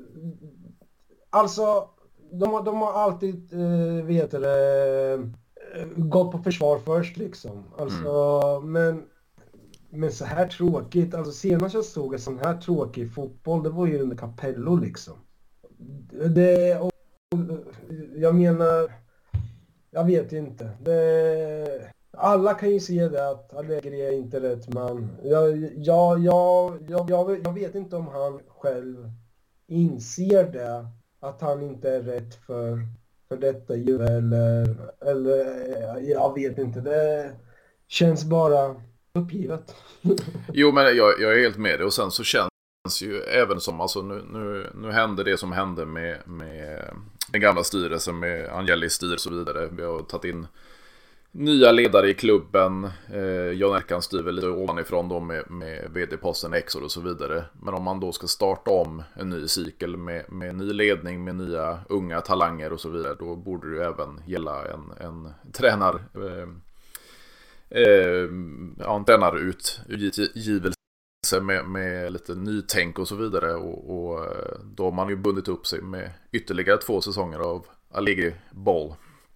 [1.29, 1.89] alltså,
[2.31, 5.13] de har, de har alltid, eh, vet det,
[5.75, 7.63] eh, gått på försvar först liksom.
[7.77, 8.09] Alltså,
[8.57, 8.71] mm.
[8.71, 9.03] men,
[9.89, 13.87] men så här tråkigt, alltså senast jag såg en sån här tråkig fotboll, det var
[13.87, 15.13] ju under Capello liksom.
[16.35, 16.91] Det, och,
[18.15, 18.91] jag menar,
[19.91, 20.69] jag vet inte.
[20.81, 25.09] Det, alla kan ju se det att Allegri är inte rätt man.
[25.23, 29.11] Jag, jag, jag, jag, jag, vet inte om han själv
[29.67, 30.87] inser det
[31.19, 32.79] att han inte är rätt för,
[33.27, 36.81] för detta ju eller, eller jag vet inte.
[36.81, 37.31] Det
[37.87, 38.75] känns bara
[39.13, 39.75] uppgivet.
[40.53, 42.49] jo, men jag, jag är helt med dig och sen så känns
[42.89, 46.89] ju även som, alltså nu, nu, nu händer det som hände med, med
[47.31, 49.69] den gamla styrelsen med Angelis styr och så vidare.
[49.71, 50.47] Vi har tagit in
[51.31, 52.89] nya ledare i klubben.
[53.13, 57.45] Eh, Jan Erkan styr väl lite ovanifrån då med, med vd-posten Exor och så vidare.
[57.61, 61.35] Men om man då ska starta om en ny cykel med, med ny ledning, med
[61.35, 63.15] nya unga talanger och så vidare.
[63.19, 65.99] Då borde det även gälla en, en tränar...
[66.15, 66.49] Eh,
[67.69, 68.29] eh,
[68.79, 70.76] ja, en
[71.25, 73.55] tränarutgivelse med, med lite nytänk och så vidare.
[73.55, 77.65] Och, och eh, då har man ju bundit upp sig med ytterligare två säsonger av
[77.91, 78.93] Allegri Boll.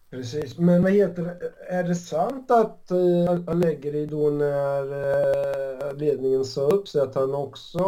[0.10, 1.54] Precis, men vad heter det?
[1.70, 7.36] Är det sant att uh, Allegri då när uh, ledningen sa upp sig att han
[7.36, 7.86] också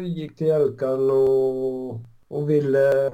[0.00, 3.12] gick till Elkan och, och ville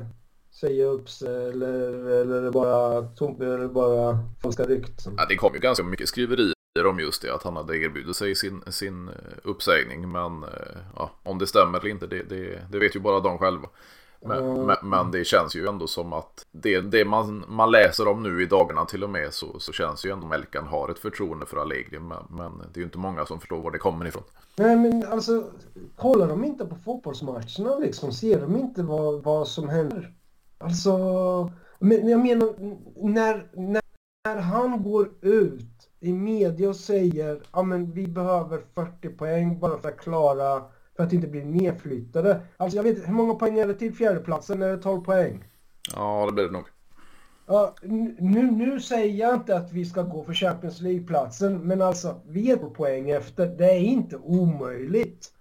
[0.61, 5.15] säga upp sig eller, eller bara, tom, eller bara falska rykten?
[5.17, 8.35] Ja, det kom ju ganska mycket skriverier om just det, att han hade erbjudit sig
[8.35, 9.11] sin, sin
[9.43, 10.13] uppsägning.
[10.13, 10.45] Men
[10.97, 13.69] ja, om det stämmer eller inte, det, det, det vet ju bara de själva.
[14.25, 14.67] Men, mm.
[14.67, 18.43] men, men, det känns ju ändå som att det, det man, man läser om nu
[18.43, 21.57] i dagarna till och med så, så känns ju ändå Melkan har ett förtroende för
[21.57, 21.99] Allegri.
[21.99, 24.23] Men, men det är ju inte många som förstår var det kommer ifrån.
[24.57, 25.51] Nej men alltså
[25.97, 28.13] kollar de inte på fotbollsmatcherna liksom?
[28.13, 30.15] Ser de inte vad, vad som händer?
[30.59, 30.93] Alltså,
[31.79, 32.55] men jag menar
[32.97, 33.83] när, när,
[34.25, 35.72] när han går ut
[36.03, 37.63] i media och säger att ja,
[37.95, 40.63] vi behöver 40 poäng bara för att klara
[40.97, 42.41] för att inte bli nedflyttade.
[42.57, 44.63] Alltså jag vet hur många poäng är det till fjärdeplatsen?
[44.63, 45.45] Är det 12 poäng?
[45.95, 46.65] Ja, det blir det nog.
[47.47, 52.21] Ja, nu, nu säger jag inte att vi ska gå för Champions League-platsen, men alltså
[52.27, 53.47] vi är på poäng efter.
[53.47, 55.33] Det är inte omöjligt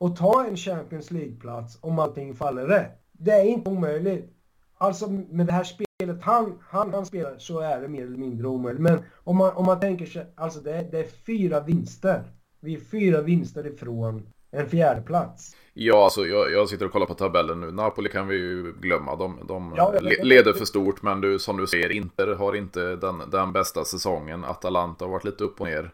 [0.00, 3.02] att ta en Champions League-plats om allting faller rätt.
[3.12, 4.32] Det är inte omöjligt.
[4.78, 5.87] Alltså med det här spelet
[6.22, 8.82] han, han, han spelar så är det mer eller mindre omöjligt.
[8.82, 12.22] Men om man, om man tänker sig, alltså det är, det är fyra vinster.
[12.60, 15.56] Vi är fyra vinster ifrån en fjärde plats.
[15.74, 17.70] Ja, alltså jag, jag, sitter och kollar på tabellen nu.
[17.72, 19.16] Napoli kan vi ju glömma.
[19.16, 23.30] De, de ja, leder för stort, men du, som du säger, Inter har inte den,
[23.30, 24.44] den bästa säsongen.
[24.44, 25.90] Atalanta har varit lite upp och ner.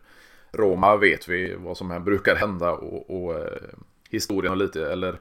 [0.52, 3.62] Roma vet vi vad som brukar hända och, och eh,
[4.10, 5.20] historien har lite, eller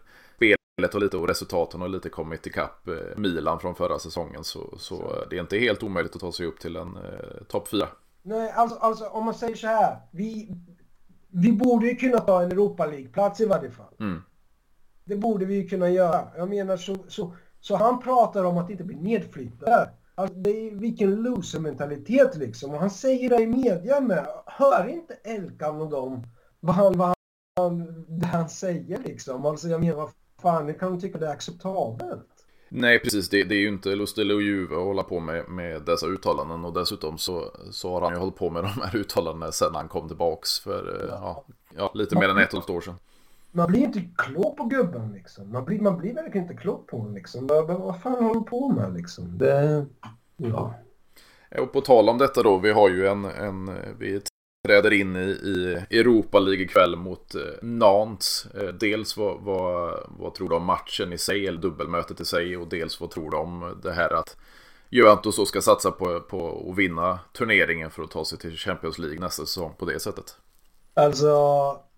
[0.82, 4.44] har lite och resultaten har lite kommit ikapp eh, Milan från förra säsongen.
[4.44, 7.68] Så, så det är inte helt omöjligt att ta sig upp till en eh, topp
[7.68, 7.88] 4.
[8.22, 9.98] Nej, alltså, alltså om man säger så här.
[10.12, 10.52] Vi,
[11.30, 13.94] vi borde ju kunna ta en Europa League-plats i varje fall.
[14.00, 14.22] Mm.
[15.06, 16.28] Det borde vi ju kunna göra.
[16.38, 19.90] Jag menar så, så, så han pratar om att inte bli nedflyttad.
[20.16, 22.72] Alltså, det är, vilken loser-mentalitet liksom.
[22.72, 24.28] Och han säger det i media med.
[24.46, 26.24] Hör inte Elkan och dem
[26.60, 27.14] vad han, vad
[27.56, 29.46] han, det han säger liksom.
[29.46, 30.10] Alltså jag menar vad
[30.44, 32.28] fan, det kan de tycka det är acceptabelt.
[32.70, 33.30] Nej, precis.
[33.30, 33.94] Det, det är ju inte
[34.34, 36.66] och Juve att hålla på med, med dessa uttalanden.
[36.66, 39.88] Och dessutom så, så har han ju hållit på med de här uttalandena sedan han
[39.88, 41.46] kom tillbaks för ja.
[41.78, 42.96] Ja, lite mer än ett år sedan.
[43.52, 45.52] Man blir inte klok på gubben liksom.
[45.52, 47.48] Man blir, man blir verkligen inte klok på honom liksom.
[47.48, 49.38] Vad, vad fan håller på med liksom?
[49.38, 49.86] Det,
[50.38, 50.74] ja.
[51.60, 54.22] Och på tal om detta då, vi har ju en, en vi
[54.68, 55.20] träder in i,
[55.90, 58.46] i Europa League ikväll mot eh, Nantes.
[58.46, 62.58] Eh, dels vad, vad, vad tror du om matchen i sig, eller dubbelmötet i sig,
[62.58, 64.38] och dels vad tror du om det här att
[64.90, 69.00] Juventus så ska satsa på, på att vinna turneringen för att ta sig till Champions
[69.00, 70.38] League nästa säsong på det sättet?
[70.94, 71.28] Alltså,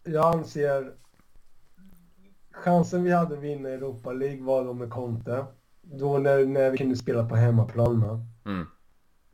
[0.04, 0.92] jag anser
[2.52, 5.46] chansen vi hade att vinna Europa League var då med Conte.
[5.82, 8.04] Då när, när vi kunde spela på hemmaplan.
[8.46, 8.68] Mm.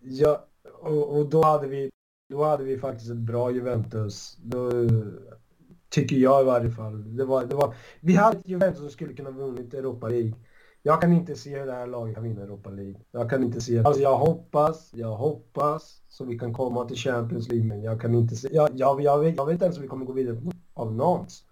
[0.02, 0.46] Ja,
[0.80, 1.92] och, och, då, hade vi,
[2.32, 4.38] då hade vi faktiskt ett bra Juventus.
[4.44, 4.72] Då,
[5.90, 7.16] tycker jag i varje fall.
[7.16, 10.34] Det var, det var, vi hade ett Juventus som skulle kunna vunnit Europa League.
[10.84, 12.96] Jag kan inte se hur det här laget kan vinna Europa League.
[13.12, 13.80] Jag kan inte se.
[13.80, 18.16] Alltså jag hoppas, jag hoppas så vi kan komma till Champions League, men jag kan
[18.16, 18.48] inte se.
[18.52, 20.38] Jag, jag, jag, vet, jag vet inte ens om vi kommer gå vidare
[20.74, 21.44] av Nantes.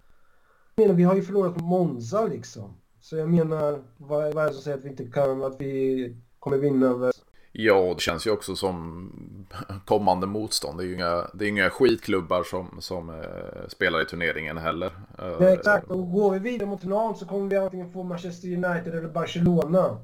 [0.75, 2.73] Jag menar, vi har ju förlorat Monza liksom.
[3.01, 6.15] Så jag menar, vad, vad är det som säger att vi inte kan, att vi
[6.39, 7.11] kommer vinna över
[7.51, 9.11] Ja, det känns ju också som
[9.85, 10.79] kommande motstånd.
[10.79, 14.91] Det är ju inga, det är inga skitklubbar som, som eh, spelar i turneringen heller.
[15.17, 18.95] Ja, exakt, och går vi vidare mot final så kommer vi antingen få Manchester United
[18.95, 19.97] eller Barcelona.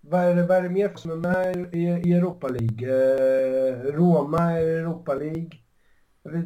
[0.00, 2.88] Vad är det, vad är det mer för som är med i, i Europa League?
[2.88, 5.50] Eh, Roma är Europa League.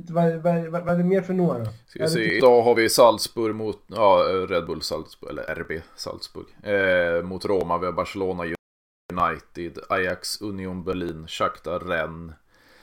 [0.08, 1.64] Vad, vad, vad, är det mer för några?
[1.86, 2.36] Ska se.
[2.36, 6.46] Idag har vi Salzburg mot ja, Red Bull Salzburg, eller RB Salzburg.
[6.62, 8.44] Eh, mot Roma, vi har Barcelona,
[9.12, 12.34] United, Ajax, Union Berlin, Shakhtar, Rennes,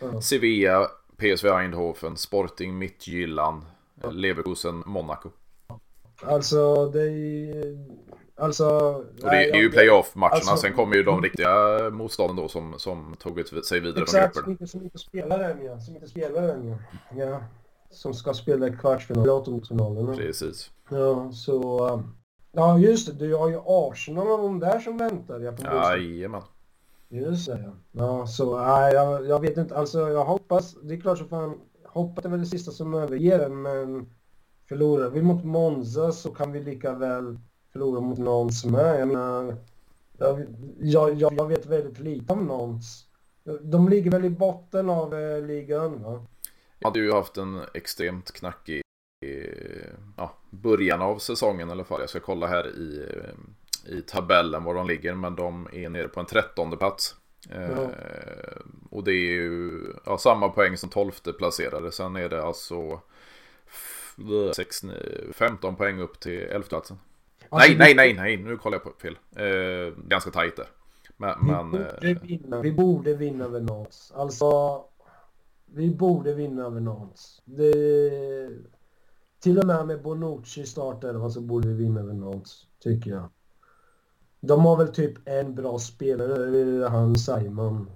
[0.02, 0.22] mm.
[0.22, 0.88] Sevilla,
[1.18, 3.64] PSV Eindhoven, Sporting Midtjylland.
[4.12, 5.30] Leverkusen, Monaco.
[6.24, 7.78] Alltså det är
[8.42, 11.50] Alltså, och det, nej, är ju playoff-matcherna, alltså, sen kommer ju de riktiga
[11.92, 14.68] motstånden då som, som tog sig vidare exakt, från gruppen.
[14.68, 15.80] Som inte spelar än ja.
[15.80, 16.78] Som inte spelar än ja.
[17.26, 17.42] ja.
[17.90, 20.18] Som ska spela kvartsfinal åttondelsfinalen.
[20.18, 20.72] Precis.
[20.90, 22.04] Ja, så...
[22.52, 23.26] Ja, just det.
[23.26, 25.40] Du har ju Arsenal och de där som väntar.
[25.40, 26.42] Ja, Jajamän.
[27.12, 27.74] Just det, ja.
[27.92, 29.76] ja så, nej, jag, jag vet inte.
[29.76, 30.76] Alltså, jag hoppas.
[30.84, 31.60] Det är klart som fan.
[31.86, 34.10] Hoppas är väl det sista som överger en, men
[34.70, 37.40] förlorar vi mot Monza så kan vi lika väl
[37.72, 39.00] förlora mot Nons med.
[39.00, 39.56] Jag menar,
[40.80, 43.06] jag, jag, jag vet väldigt lite om Nons.
[43.62, 46.26] De ligger väl i botten av eh, ligan, va?
[46.82, 48.82] hade ju haft en extremt knackig
[49.26, 52.00] eh, ja, början av säsongen i alla fall.
[52.00, 53.34] Jag ska kolla här i, eh,
[53.86, 57.16] i tabellen var de ligger, men de är nere på en trettonde plats.
[57.50, 57.58] Ja.
[57.58, 61.92] Eh, och det är ju ja, samma poäng som tolfte placerade.
[61.92, 63.00] Sen är det alltså
[64.56, 64.82] 6,
[65.34, 66.98] 15 poäng upp till elfteplatsen.
[67.50, 69.18] Alltså, nej, nej, nej, nej, nu kollar jag på fel.
[69.36, 70.68] Eh, ganska tajt där.
[71.18, 74.12] Men, vi, men, borde eh, vinna, vi borde vinna över Nantes.
[74.16, 74.84] Alltså,
[75.66, 77.42] vi borde vinna över Nantes.
[77.46, 77.72] Det
[79.40, 83.30] till och med med Bonucci i startelvan så borde vi vinna över Nantes, tycker jag.
[84.42, 87.92] De har väl typ en bra spelare, det är han Simon.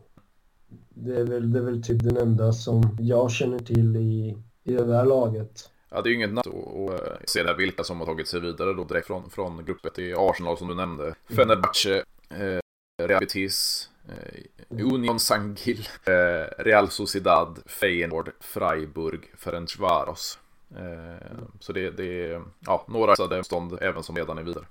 [0.89, 4.73] Det är, väl, det är väl typ den enda som jag känner till i, i
[4.73, 5.69] det här laget.
[5.89, 8.73] Ja, det är ju inget natt att se där vilka som har tagit sig vidare
[8.73, 11.03] då direkt från, från gruppen till Arsenal som du nämnde.
[11.03, 11.15] Mm.
[11.27, 12.59] Fenerbahce, eh,
[13.03, 20.39] Real Betis, eh, Union Sangil, eh, Real Sociedad, Feyenoord, Freiburg, Ferencvaros.
[20.71, 24.65] Eh, så det, det är ja, några motstånd även som redan är vidare.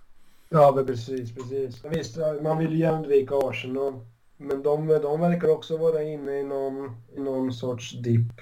[0.54, 1.84] Ja, men precis, precis.
[1.84, 3.94] Visst, man vill ju undvika Arsenal.
[4.36, 8.40] Men de, de verkar också vara inne i någon, i någon sorts dipp.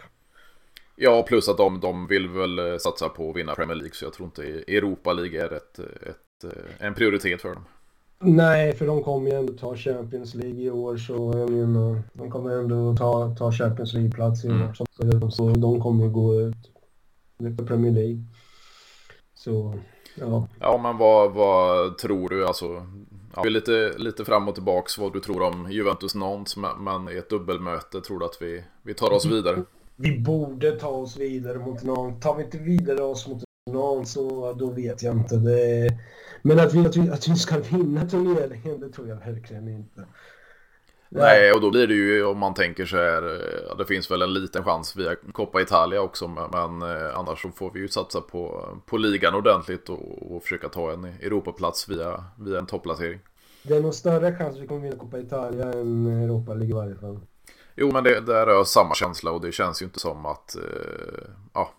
[0.97, 3.95] Ja, plus att de, de vill väl eh, satsa på att vinna Premier League.
[3.95, 7.65] Så jag tror inte Europa League är ett, ett, eh, en prioritet för dem.
[8.19, 10.97] Nej, för de kommer ju ändå ta Champions League i år.
[10.97, 14.75] Så jag menar, de kommer ändå ta, ta Champions League-plats i år.
[15.03, 15.31] Mm.
[15.31, 16.71] Så de kommer gå ut
[17.59, 18.25] för Premier League.
[19.35, 19.79] Så,
[20.15, 20.49] ja.
[20.61, 22.47] Ja, men vad, vad tror du?
[22.47, 22.87] Alltså,
[23.37, 27.31] ja, lite, lite fram och tillbaks vad du tror om Juventus Nantes, men i ett
[27.31, 29.63] dubbelmöte tror du att vi, vi tar oss vidare?
[29.97, 32.23] Vi borde ta oss vidare mot Nantes.
[32.23, 35.37] Tar vi inte vidare oss mot Nantes så då vet jag inte.
[35.37, 35.99] Det...
[36.43, 40.05] Men att vi, att, vi, att vi ska vinna turneringen, det tror jag verkligen inte.
[41.15, 44.23] Nej, och då blir det ju om man tänker så här, ja, det finns väl
[44.23, 48.21] en liten chans via Coppa Italia också, men eh, annars så får vi ju satsa
[48.21, 53.21] på, på ligan ordentligt och, och försöka ta en Europaplats via, via en topplacering.
[53.63, 56.73] Det är nog större chans att vi kommer vinna Coppa Italia än Europa League i
[56.73, 57.21] varje fall.
[57.75, 60.63] Jo, men det, det är samma känsla och det känns ju inte som att eh,
[61.53, 61.71] ja,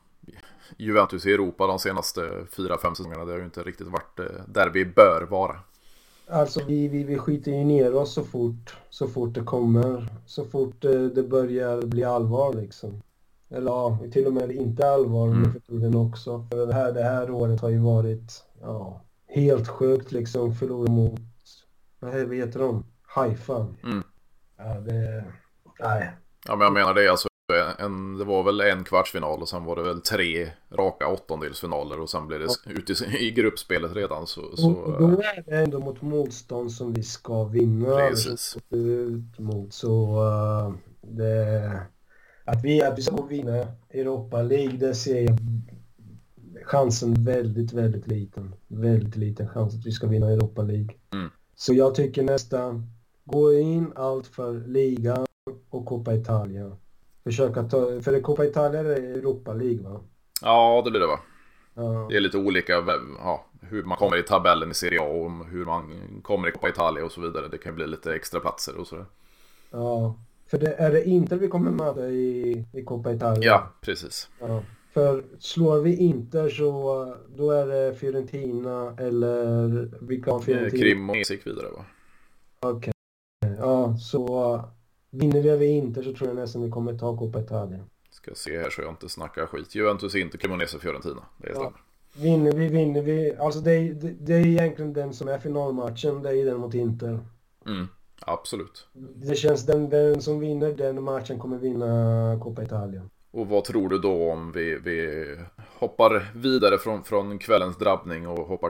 [0.77, 4.25] Juventus i Europa de senaste fyra, fem säsongerna, det har ju inte riktigt varit eh,
[4.47, 5.59] där vi bör vara.
[6.27, 10.07] Alltså vi, vi, vi skiter ju ner oss så fort, så fort det kommer.
[10.25, 13.01] Så fort det, det börjar bli allvar liksom.
[13.49, 15.51] Eller ja, till och med inte allvar mm.
[15.51, 16.47] för tiden också.
[16.51, 20.55] För det, här, det här året har ju varit ja, helt sjukt liksom.
[20.55, 21.19] Förlora mot,
[21.99, 22.85] vad heter de?
[23.01, 23.67] Haifa.
[23.83, 24.03] Mm.
[24.57, 25.25] Ja, det,
[25.79, 26.11] nej.
[26.45, 27.27] Ja, men jag menar det alltså
[27.79, 32.09] en, det var väl en kvartsfinal och sen var det väl tre raka åttondelsfinaler och
[32.09, 32.71] sen blev det ja.
[32.71, 34.27] ute i, i gruppspelet redan.
[34.27, 37.95] Så, så, och då är det ändå mot motstånd som vi ska vinna.
[37.95, 38.57] Precis.
[39.37, 41.81] Mot, så uh, det,
[42.45, 45.37] att, vi, att vi ska vinna Europa League, det ser jag
[46.65, 48.55] chansen väldigt, väldigt liten.
[48.67, 50.95] Väldigt liten chans att vi ska vinna Europa League.
[51.13, 51.29] Mm.
[51.55, 52.89] Så jag tycker nästan
[53.25, 55.25] gå in allt för ligan
[55.69, 56.77] och Coppa Italia.
[57.23, 59.99] Försöka ta, för Coppa Italia är Europa League va?
[60.41, 61.19] Ja, det blir det va.
[61.73, 62.07] Ja.
[62.09, 62.73] Det är lite olika
[63.19, 65.83] ja, hur man kommer i tabellen i Serie A och hur man
[66.23, 67.47] kommer i Coppa Italia och så vidare.
[67.47, 69.05] Det kan bli lite extra platser och sådär.
[69.71, 70.15] Ja,
[70.47, 73.43] för det, är det inte vi kommer möta i, i Coppa Italia?
[73.43, 74.29] Ja, precis.
[74.39, 74.63] Ja.
[74.93, 80.83] För slår vi inte så då är det Fiorentina eller vilka har Fiorentina?
[80.83, 81.85] Krim och gick vidare va?
[82.59, 82.93] Okej.
[83.41, 83.55] Okay.
[83.57, 84.61] Ja, så
[85.13, 87.79] vinner vi inte så tror jag nästan vi kommer ta Coppa Italia.
[88.09, 89.75] Ska se här så jag inte snackar skit.
[89.75, 91.23] Juventus inte Cremonese Fiorentina.
[91.37, 91.73] Det är ja.
[92.15, 93.35] Vinner vi, vinner vi.
[93.39, 96.21] Alltså det är, det, det är egentligen den som är finalmatchen.
[96.21, 97.19] Det är den mot Inter.
[97.65, 97.87] Mm,
[98.21, 98.87] absolut.
[99.15, 103.01] Det känns den, den som vinner den matchen kommer vinna Coppa Italia.
[103.31, 105.25] Och vad tror du då om vi, vi
[105.79, 108.69] hoppar vidare från, från kvällens drabbning och hoppar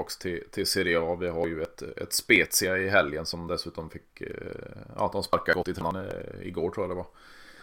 [0.00, 1.16] tillbaks till, till Serie A?
[1.20, 4.28] Vi har ju ett, ett Spezia i helgen som dessutom fick, eh,
[4.96, 7.06] ja de sparkade gott i tränaren eh, igår tror jag det var.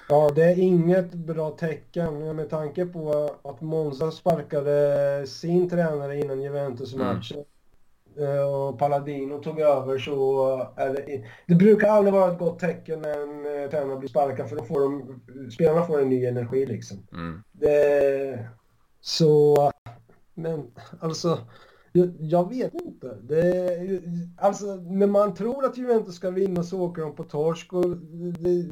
[0.09, 6.41] Ja, det är inget bra tecken med tanke på att Monza sparkade sin tränare innan
[6.41, 7.37] Juventus-matchen.
[7.37, 8.37] Mm.
[8.37, 13.01] Eh, och Palladino tog över så är det, det brukar aldrig vara ett gott tecken
[13.01, 15.21] när en eh, tränare blir sparkad för då får de,
[15.51, 16.97] spelarna får en ny energi liksom.
[17.11, 17.43] Mm.
[17.51, 18.47] Det,
[19.01, 19.71] så,
[20.33, 21.39] men alltså,
[21.91, 23.17] jag, jag vet inte.
[23.21, 24.01] Det,
[24.37, 27.97] alltså, när man tror att Juventus ska vinna så åker de på torsk och
[28.39, 28.65] det,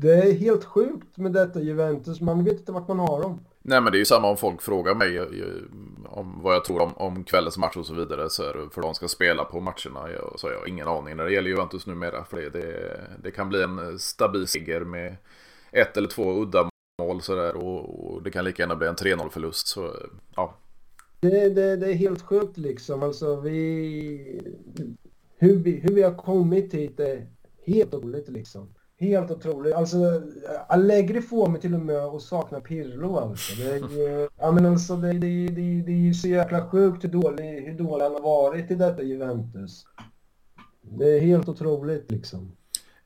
[0.00, 2.20] det är helt sjukt med detta Juventus.
[2.20, 3.40] Man vet inte vart man har dem.
[3.62, 5.62] Nej men det är ju samma om folk frågar mig eh, eh,
[6.08, 8.30] om vad jag tror om, om kvällens match och så vidare.
[8.30, 10.10] Så är det för de ska spela på matcherna.
[10.10, 12.24] Jag, så har jag ingen aning när det gäller Juventus numera.
[12.24, 15.16] För det, det, det kan bli en stabil seger med
[15.72, 17.56] ett eller två uddamål sådär.
[17.56, 19.66] Och, och det kan lika gärna bli en 3-0 förlust.
[19.66, 19.90] Så eh,
[20.36, 20.54] ja.
[21.20, 23.02] Det, det, det är helt sjukt liksom.
[23.02, 24.40] Alltså vi...
[25.36, 27.26] Hur vi, hur vi har kommit hit är
[27.66, 28.74] helt otroligt liksom.
[28.98, 29.74] Helt otroligt.
[29.74, 30.22] Alltså,
[30.68, 33.54] Allegri får mig till och med att sakna Pirlo alltså.
[33.62, 37.08] Det är, ja, men alltså, det, det, det, det är ju så jäkla sjukt hur
[37.08, 39.84] dålig, hur dålig han har varit i detta Juventus.
[40.82, 42.56] Det är helt otroligt liksom.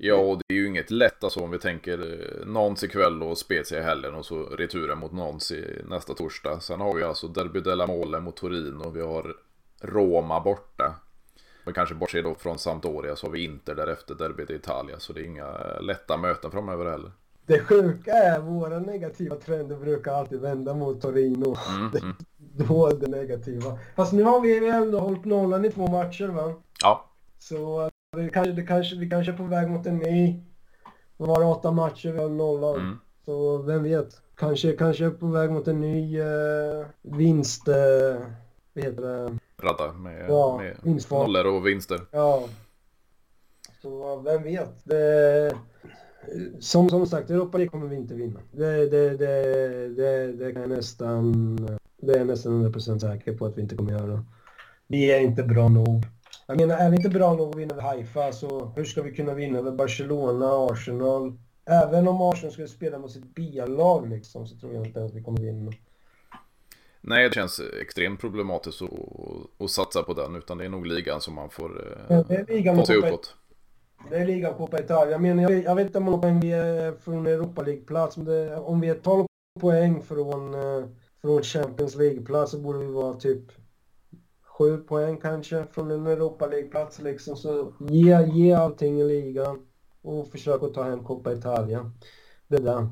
[0.07, 3.39] Ja, och det är ju inget lätt alltså om vi tänker eh, Nantes ikväll och
[3.39, 5.53] Spezia i helgen och så returen mot Nantes
[5.89, 6.61] nästa torsdag.
[6.61, 9.37] Sen har vi alltså Derby della Mole mot Torino vi har
[9.81, 10.95] Roma borta.
[11.65, 14.99] Men kanske bortse då från Sampdoria så har vi Inter därefter, Derby i Italia.
[14.99, 17.13] Så det är inga lätta möten framöver heller.
[17.47, 21.57] Det sjuka är våra negativa trender brukar alltid vända mot Torino.
[21.77, 22.17] Mm, det, mm.
[22.69, 23.79] Då är det negativa.
[23.97, 26.55] Fast nu har vi ändå hållit nollan i två matcher va?
[26.83, 27.11] Ja.
[27.39, 30.41] Så det kanske, det kanske, vi kanske är på väg mot en ny.
[31.17, 32.81] Det var åtta matcher, vi har nollan.
[32.81, 32.97] Mm.
[33.25, 34.21] Så vem vet?
[34.37, 37.69] Kanske, kanske är på väg mot en ny uh, vinst...
[37.69, 37.75] Uh,
[38.75, 39.39] vad heter det?
[39.65, 42.01] radda med, ja, med nollor och vinster.
[42.11, 42.49] Ja.
[43.83, 44.85] Så vem vet.
[44.85, 45.57] Det,
[46.61, 48.41] som, som sagt, Europa League kommer vi inte vinna.
[48.53, 51.57] Det, det, det, det, det kan jag nästan...
[51.97, 54.25] Det är jag nästan 100% säker på att vi inte kommer göra.
[54.87, 56.03] Vi är inte bra nog.
[56.47, 59.15] Jag menar, är vi inte bra nog att vinna över Haifa så hur ska vi
[59.15, 61.39] kunna vinna över Barcelona, Arsenal?
[61.65, 65.23] Även om Arsenal skulle spela mot sitt B-lag liksom så tror jag inte att vi
[65.23, 65.73] kommer vinna.
[67.01, 68.91] Nej, det känns extremt problematiskt att,
[69.59, 70.37] att satsa på den.
[70.37, 73.35] Utan det är nog ligan som man får ja, det är ligan få se uppåt.
[74.11, 75.13] Det är ligan Coppa Italia.
[75.13, 78.17] Jag, menar, jag, jag vet inte hur många poäng vi är från Europa League-plats.
[78.17, 79.27] Men det, om vi är 12
[79.61, 80.89] poäng från, eh,
[81.21, 83.43] från Champions League-plats så borde vi vara typ
[84.59, 86.99] 7 poäng kanske från en Europa League-plats.
[86.99, 87.37] Liksom.
[87.37, 89.67] Så ge, ge allting i ligan
[90.03, 91.91] och försök att ta hem Coppa Italia.
[92.49, 92.89] Det där.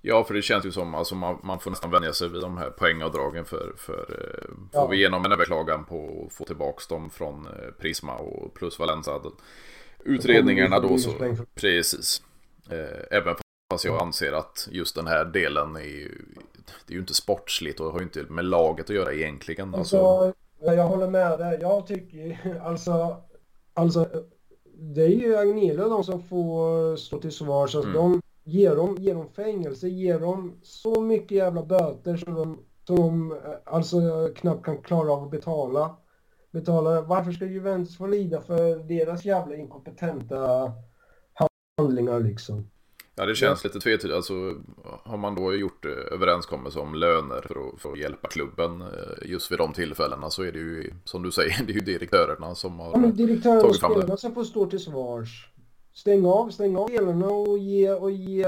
[0.00, 2.58] Ja, för det känns ju som alltså man, man får nästan vänja sig vid de
[2.58, 4.82] här poängavdragen för, för eh, ja.
[4.82, 8.78] får vi igenom en överklagan på att få tillbaka dem från eh, Prisma och plus
[8.78, 9.20] Valenza.
[10.04, 11.10] Utredningarna då så,
[11.54, 12.22] precis.
[12.70, 13.36] Eh, även
[13.70, 16.24] fast jag anser att just den här delen är ju,
[16.86, 19.74] det är ju inte sportsligt och har ju inte med laget att göra egentligen.
[19.74, 21.58] Alltså, alltså jag håller med dig.
[21.60, 23.16] Jag tycker alltså,
[23.74, 24.08] alltså
[24.74, 27.74] det är ju Agnello de som får stå till svars.
[27.74, 27.94] Alltså, mm.
[27.94, 32.96] de, Ge dem, ge dem fängelse, ge dem så mycket jävla böter som de, som
[32.96, 35.96] de eh, alltså knappt kan klara av att betala.
[36.50, 37.00] betala.
[37.02, 40.72] Varför ska Juventus få lida för deras jävla inkompetenta
[41.78, 42.70] handlingar liksom?
[43.14, 44.16] Ja, det känns lite tvetydigt.
[44.16, 44.34] Alltså,
[44.84, 48.84] har man då gjort överenskommelse om löner för att, för att hjälpa klubben
[49.22, 52.54] just vid de tillfällena så är det ju, som du säger, det är ju direktörerna
[52.54, 53.94] som har ja, men direktörerna tagit fram det.
[53.94, 55.48] Direktörerna som får stå till svars.
[55.94, 58.44] Stäng av, stäng av spelarna och ge, och ge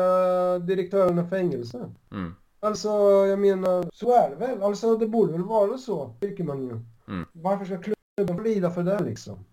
[0.59, 1.91] direktörerna fängelse.
[2.13, 2.35] Mm.
[2.61, 2.89] Alltså,
[3.27, 4.63] jag menar, så är det väl.
[4.63, 6.81] Alltså, det borde väl vara så, tycker man ju.
[7.09, 7.27] Mm.
[7.33, 7.79] Varför ska
[8.17, 9.45] klubben lida för det liksom?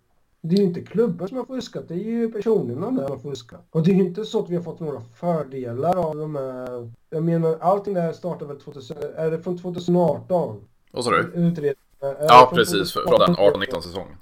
[0.42, 3.32] Det är ju inte klubben som har fuskat, det är ju personerna där som har
[3.32, 3.68] fuskat.
[3.70, 6.92] Och det är ju inte så att vi har fått några fördelar av de här...
[7.10, 8.98] Jag menar, allting det här startade väl 2000...
[9.16, 10.68] Är det från 2018?
[10.92, 11.18] Vad sa du?
[11.18, 11.76] Utredningen.
[12.02, 12.94] Ja, precis.
[12.94, 14.18] Från den 18-19 säsongen.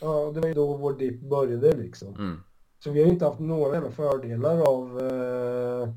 [0.00, 2.08] Ja, det var ju då vår dipp började liksom.
[2.08, 2.40] Mm.
[2.84, 5.00] Så vi har ju inte haft några jävla fördelar av...
[5.00, 5.88] Eh,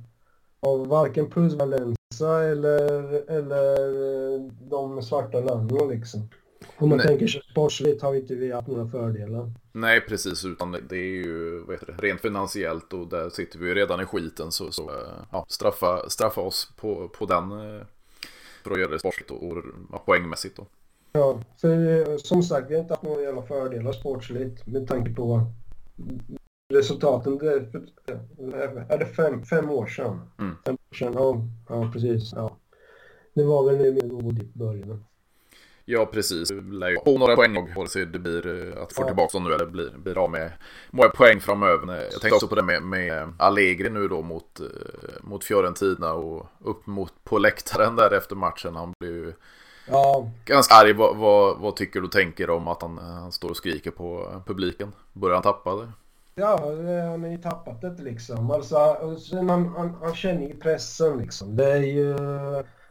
[0.59, 6.29] av varken plusvalensa eller, eller eh, de svarta lönerna liksom.
[6.79, 7.07] Om man Nej.
[7.07, 9.51] tänker sig sportsligt har inte vi haft några fördelar.
[9.71, 10.45] Nej, precis.
[10.45, 14.51] Utan det är ju det, rent finansiellt och där sitter vi ju redan i skiten.
[14.51, 14.91] Så, så
[15.31, 17.81] ja, straffa, straffa oss på, på den eh,
[18.63, 20.57] för att göra det sportsligt och, och ja, poängmässigt.
[20.57, 20.65] Då.
[21.11, 25.41] Ja, för som sagt, vi har inte haft några jävla fördelar sportsligt med tanke på
[26.73, 27.37] resultaten.
[27.37, 27.53] Det
[28.89, 30.21] är, det fem, fem år sedan?
[30.39, 30.55] Mm.
[30.65, 32.33] Fem år sedan, ja, ja precis.
[32.35, 32.57] Ja.
[33.33, 35.05] Det var väl nu med god i början.
[35.89, 36.51] Ja, precis.
[36.51, 39.05] Lär ju få några poäng vare sig det blir eh, att få ja.
[39.07, 40.51] tillbaka dem nu eller blir, blir av med
[40.91, 41.95] många poäng framöver.
[41.95, 44.65] Jag tänkte också på det med, med Allegri nu då mot, eh,
[45.21, 48.75] mot Fiorentina och upp mot på läktaren där efter matchen.
[48.75, 49.33] Han blev ju
[49.87, 50.31] ja.
[50.45, 50.93] ganska arg.
[50.93, 54.91] Vad, vad, vad, tycker du tänker om att han, han står och skriker på publiken?
[55.13, 55.91] Börjar han tappa det?
[56.35, 56.59] Ja,
[57.11, 58.51] han har ju tappat det liksom.
[58.51, 58.77] Alltså,
[59.31, 61.55] han, han, han känner ju pressen liksom.
[61.55, 62.15] Det är ju...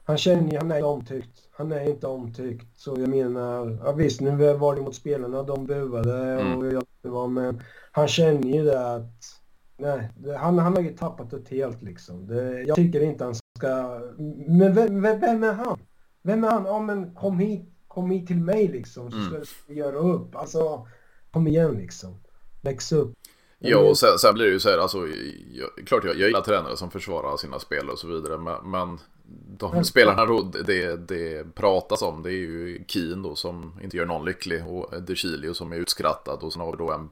[0.06, 2.78] Han känner ju, han är omtyckt han är inte omtyckt.
[2.78, 6.72] Så jag menar, ja visst nu var det mot spelarna, de buade och mm.
[6.72, 9.40] jag det var, men han känner ju det att
[9.76, 12.26] nej, det, han, han har ju tappat det helt liksom.
[12.26, 14.00] Det, jag tycker inte han ska,
[14.48, 15.78] men vem, vem, vem, är han?
[16.22, 16.64] Vem är han?
[16.64, 19.46] Ja men kom hit, kom hit till mig liksom så ska mm.
[19.66, 20.36] vi göra upp.
[20.36, 20.86] Alltså,
[21.30, 22.18] kom igen liksom.
[22.62, 23.14] Väx upp.
[23.58, 24.98] Ja, och sen, sen, blir det ju så här, alltså,
[25.52, 28.98] jag, klart jag, jag gillar tränare som försvarar sina spel och så vidare, men, men
[29.58, 34.06] de spelarna då, det, det pratas om det är ju Keen då som inte gör
[34.06, 37.08] någon lycklig och De Chilio som är utskrattad och sen har vi då en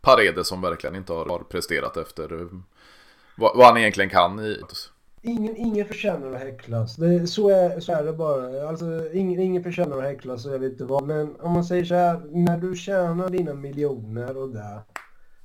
[0.00, 2.46] Paredes som verkligen inte har, har presterat efter eh,
[3.36, 4.60] vad, vad, han egentligen kan i.
[5.22, 6.96] Ingen, ingen förtjänar att häcklas.
[6.96, 8.68] Det, så, är, så är det bara.
[8.68, 11.06] Alltså, ingen, ingen förtjänar att häcklas och jag vet inte vad.
[11.06, 14.80] Men om man säger så här, när du tjänar dina miljoner och det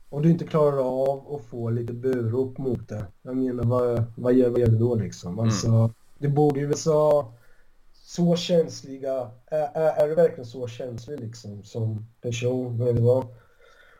[0.09, 3.05] och du inte klarar av att få lite burop mot det.
[3.21, 5.33] Jag menar, vad, vad, gör, vad gör du då liksom?
[5.33, 5.45] Mm.
[5.45, 5.91] Alltså, mm
[6.21, 7.25] det borde ju vara
[7.93, 12.81] så känsliga, är, är, är du verkligen så känslig liksom som person?
[12.81, 13.27] Eller vad?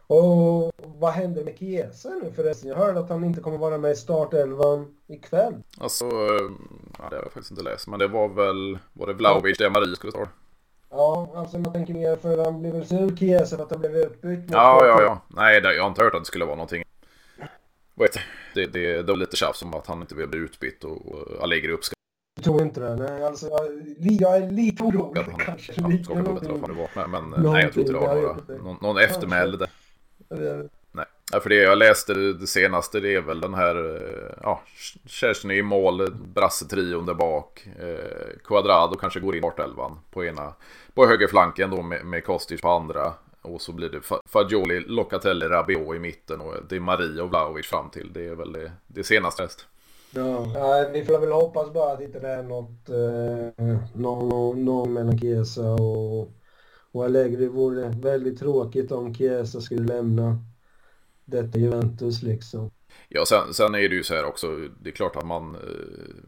[0.08, 2.70] Och vad händer med Chiesa nu förresten?
[2.70, 5.54] Jag hörde att han inte kommer vara med i startelvan ikväll.
[5.78, 7.88] Alltså, ja, det har jag faktiskt inte läst.
[7.88, 10.28] Men det var väl, var det Vlahovic, det Marie skulle stå?
[10.90, 13.96] Ja, alltså man tänker mer för han blev väl sur Chiesa för att han blev
[13.96, 14.46] utbytt.
[14.52, 15.22] Ja, ja, ja.
[15.28, 16.84] Nej, jag har inte hört att det skulle vara någonting.
[17.96, 18.18] Vet,
[18.56, 21.02] det, det, det var lite tjafs om att han inte vill bli utbytt och
[21.42, 22.01] Allegri uppskattar
[22.36, 22.96] jag tror inte det.
[22.96, 23.50] Nej, alltså,
[24.00, 25.74] jag, är lite orolig kanske.
[25.76, 27.08] Ja, lite jag vet inte vad det var.
[27.08, 29.68] Men, men nej, jag tror inte det var några, någon, någon eftermäle.
[31.32, 34.62] Nej, för det jag läste det, senaste det är väl den här eh, ja,
[35.06, 37.68] Kerstin i mål, Brasse-trion där bak.
[37.80, 40.54] Eh, Quadrado kanske går in i elvan på ena
[40.94, 43.14] på högerflanken då med, med Kostic på andra.
[43.42, 47.68] Och så blir det Fagioli, Locatelli, Rabiot i mitten och det är Maria och Vlahovic
[47.68, 48.14] fram till.
[48.14, 49.48] Det är väl det, det senaste.
[50.14, 54.94] Ja, vi får väl hoppas bara att inte det är något, eh, någon, någon, någon
[54.94, 56.32] mellan Chiesa och,
[56.92, 57.36] och Allegri.
[57.36, 60.38] Det vore väldigt tråkigt om Chiesa skulle lämna
[61.26, 62.72] detta Juventus liksom.
[63.10, 64.48] Ja, sen, sen är det ju så här också,
[64.82, 65.62] det är klart att man eh,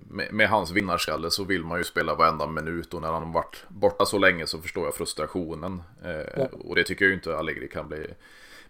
[0.09, 3.33] med, med, hans vinnarskalle så vill man ju spela varenda minut och när han har
[3.33, 5.83] varit borta så länge så förstår jag frustrationen.
[6.03, 6.47] Eh, ja.
[6.51, 8.07] Och det tycker jag ju inte Allegri kan bli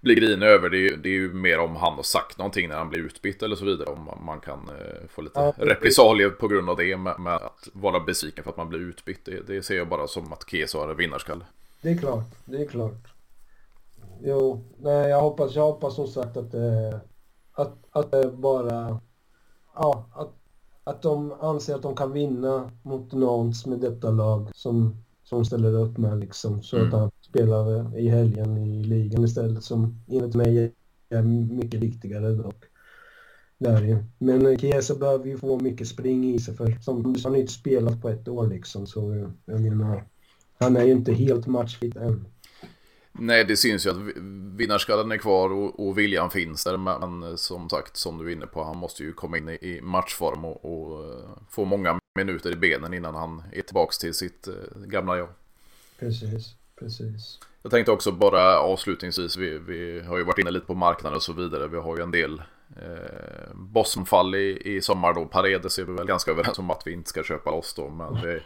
[0.03, 0.69] blir grinig över.
[0.69, 3.43] Det är, det är ju mer om han har sagt någonting när han blir utbytt
[3.43, 3.89] eller så vidare.
[3.89, 7.69] Om man kan eh, få lite ja, repressalier på grund av det med, med, att
[7.73, 9.25] vara besviken för att man blir utbytt.
[9.25, 11.45] Det, det ser jag bara som att Keso har en vinnarskalle.
[11.81, 13.13] Det är klart, det är klart.
[14.23, 16.99] Jo, nej, jag hoppas, jag hoppas som sagt att det,
[17.53, 18.99] att, att det bara,
[19.75, 20.31] ja, att,
[20.83, 25.73] att de anser att de kan vinna mot Nantes med detta lag som, som ställer
[25.73, 26.63] upp med liksom.
[26.63, 26.87] Så mm.
[26.87, 30.73] att han spelar i helgen i ligan istället som enligt mig
[31.09, 32.63] är mycket viktigare dock.
[33.57, 37.53] Där Men Chiesa behöver ju få mycket spring i sig för som han har inte
[37.53, 40.03] spelat på ett år liksom så jag menar
[40.59, 42.25] han är ju inte helt matchfit än.
[43.11, 43.97] Nej, det syns ju att
[44.57, 46.77] vinnarskallen är kvar och, och viljan finns där.
[46.77, 50.45] Men som sagt, som du är inne på, han måste ju komma in i matchform
[50.45, 54.53] och, och eh, få många minuter i benen innan han är tillbaka till sitt eh,
[54.85, 55.29] gamla jag.
[55.99, 57.39] Precis, precis.
[57.61, 61.23] Jag tänkte också bara avslutningsvis, vi, vi har ju varit inne lite på marknaden och
[61.23, 61.67] så vidare.
[61.67, 62.41] Vi har ju en del
[62.75, 65.25] eh, Bostonfall i, i sommar då.
[65.25, 67.89] Paredes är vi väl ganska överens om att vi inte ska köpa loss då.
[67.89, 68.39] Men vi,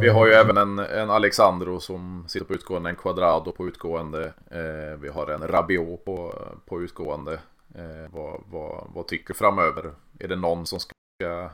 [0.00, 4.32] vi har ju även en, en Alexandro som sitter på utgående, en Quadrado på utgående.
[4.50, 6.34] Eh, vi har en Rabiot på,
[6.66, 7.32] på utgående.
[7.74, 9.92] Eh, vad, vad, vad tycker framöver?
[10.18, 10.94] Är det någon som ska,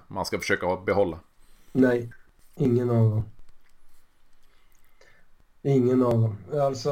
[0.09, 1.19] man ska försöka behålla?
[1.73, 2.13] Nej,
[2.57, 3.25] ingen av dem.
[5.67, 6.37] Ingen av dem.
[6.61, 6.91] Alltså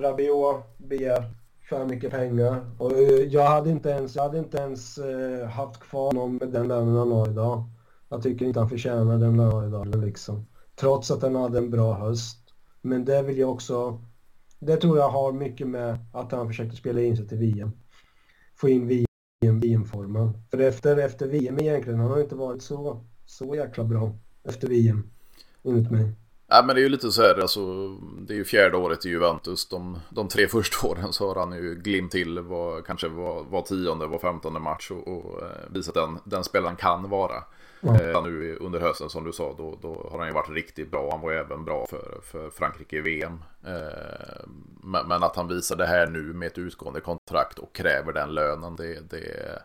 [0.00, 1.34] Rabiot begär
[1.68, 2.70] för mycket pengar.
[2.78, 6.48] Och eh, jag hade inte ens, jag hade inte ens eh, haft kvar någon med
[6.48, 7.64] den lönen han har idag.
[8.08, 10.46] Jag tycker inte han förtjänar den lönen idag liksom.
[10.74, 12.38] Trots att han hade en bra höst.
[12.82, 14.02] Men det vill jag också...
[14.58, 17.70] Det tror jag har mycket med att han försökte spela in sig till VM.
[18.56, 20.32] Få in VM, VM-formen.
[20.50, 24.12] För efter, efter VM egentligen, han har inte varit så, så jäkla bra
[24.44, 25.10] efter VM.
[25.64, 26.12] Enligt mig.
[26.50, 29.08] Ja, men det är ju lite så här, alltså, det är ju fjärde året i
[29.08, 29.68] Juventus.
[29.68, 33.62] De, de tre första åren så har han ju glimt till var, kanske var, var
[33.62, 37.44] tionde, var femtonde match och, och eh, visat den, den spelaren kan vara.
[37.82, 38.24] Mm.
[38.24, 41.08] Nu under hösten som du sa, då, då har han ju varit riktigt bra.
[41.10, 43.42] Han var ju även bra för, för Frankrike i VM.
[43.66, 44.46] Eh,
[44.82, 48.34] men, men, att han visar det här nu med ett utgående kontrakt och kräver den
[48.34, 49.62] lönen, det, det,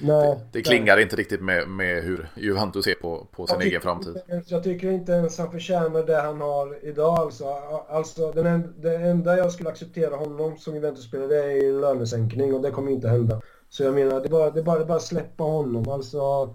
[0.00, 1.02] nej, det, det klingar nej.
[1.02, 4.16] inte riktigt med, med hur Juventus ser på, på sin egen framtid.
[4.46, 7.18] jag tycker inte ens han förtjänar det han har idag.
[7.18, 7.44] Alltså,
[7.88, 12.70] alltså den en, det enda jag skulle acceptera honom som Juventus-spelare är lönesänkning och det
[12.70, 13.40] kommer inte hända.
[13.68, 15.88] Så jag menar, det är bara, det är bara, det är bara släppa honom.
[15.88, 16.54] Alltså,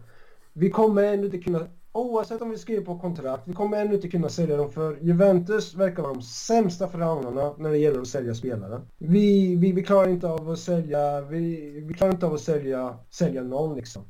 [0.57, 4.07] vi kommer ändå inte kunna, oavsett om vi skriver på kontrakt, vi kommer ändå inte
[4.07, 8.35] kunna sälja dem för Juventus verkar vara de sämsta förhandlarna när det gäller att sälja
[8.35, 8.81] spelare.
[8.97, 12.97] Vi, vi, vi klarar inte av att sälja, vi, vi klarar inte av att sälja,
[13.09, 14.03] sälja någon liksom.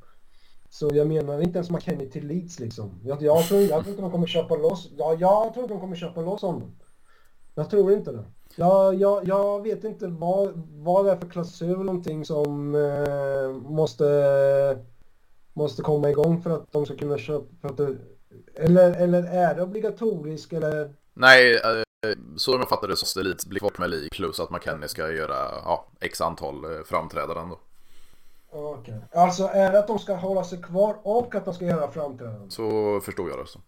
[0.69, 3.01] Så jag menar inte ens McKennie till Leeds liksom.
[3.03, 5.79] Jag, jag, tror, jag tror inte de kommer köpa loss, ja, jag tror inte de
[5.79, 6.75] kommer köpa loss honom.
[7.55, 8.23] Jag tror inte det.
[8.55, 14.05] Jag, jag, jag vet inte vad, vad det är för klausul någonting som eh, måste
[15.57, 17.45] måste komma igång för att de ska kunna köpa?
[17.61, 17.95] För att det,
[18.55, 20.93] eller, eller är det obligatoriskt eller?
[21.13, 21.83] Nej, eh,
[22.35, 24.87] så som jag fattade det så är det blir kvar med League plus att McKennie
[24.87, 25.35] ska göra
[25.65, 27.59] ja, x antal eh, framträdanden då.
[28.49, 28.79] Okej.
[28.79, 29.21] Okay.
[29.21, 32.51] Alltså är det att de ska hålla sig kvar och att de ska göra framträdanden?
[32.51, 33.59] Så förstod jag det så.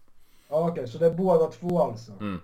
[0.48, 2.12] Okej, okay, så det är båda två alltså?
[2.20, 2.40] Mm.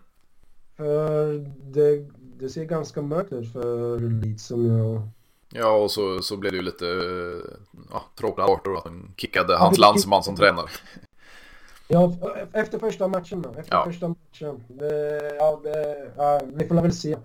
[0.77, 1.33] För
[1.73, 5.09] det, det ser ganska mörkt ut för Leeds som jag
[5.53, 6.85] Ja, och så, så blev det ju lite
[7.91, 10.67] ja, tråkiga arter att han kickade hans landsman som tränare.
[11.89, 12.15] Ja,
[12.53, 13.55] efter första matchen då.
[13.59, 13.85] Efter ja.
[13.85, 14.65] första matchen.
[14.69, 17.17] Det, ja, det, ja, vi får väl se.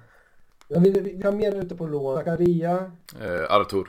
[0.67, 2.17] Ja, vi, vi har mer ute på lån.
[2.17, 2.91] Zakaria.
[3.21, 3.87] Eh, Artur.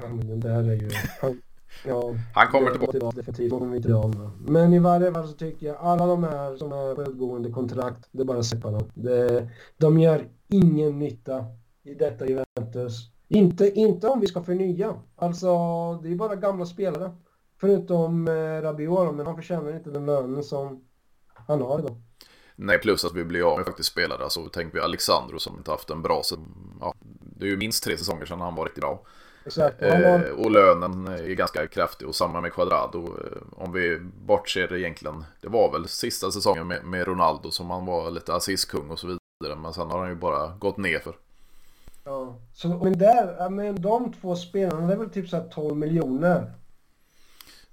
[0.00, 0.90] Han, det här är ju...
[1.20, 1.42] Han,
[1.86, 3.16] ja, han kommer tillbaka.
[3.16, 6.56] Definitivt kommer vi inte av Men i varje fall så tycker jag alla de här
[6.56, 8.90] som är på utgående kontrakt, det är bara att släppa dem.
[8.94, 11.44] Det, de gör ingen nytta
[11.86, 13.10] i detta Juventus.
[13.28, 14.94] Inte, inte om vi ska förnya.
[15.16, 15.48] Alltså,
[16.02, 17.10] det är bara gamla spelare.
[17.60, 20.84] Förutom eh, Rabiot, men han förtjänar inte den lönen som
[21.34, 21.96] han har idag.
[22.56, 24.22] Nej, plus att vi blir av med faktiskt spelare.
[24.22, 26.22] Alltså, tänk vi Alexandro som inte haft en bra
[26.80, 29.02] ja, Det är ju minst tre säsonger sedan han var riktigt bra.
[29.46, 29.82] Exakt.
[29.82, 32.98] Eh, och lönen är ganska kraftig och samma med Quadrado.
[32.98, 37.86] Eh, om vi bortser egentligen, det var väl sista säsongen med, med Ronaldo som han
[37.86, 39.60] var lite assistkung och så vidare.
[39.60, 41.14] Men sen har han ju bara gått ner för.
[42.06, 42.38] Ja.
[42.52, 46.52] Så, men där, men de två spelarna, det är väl typ så 12 miljoner?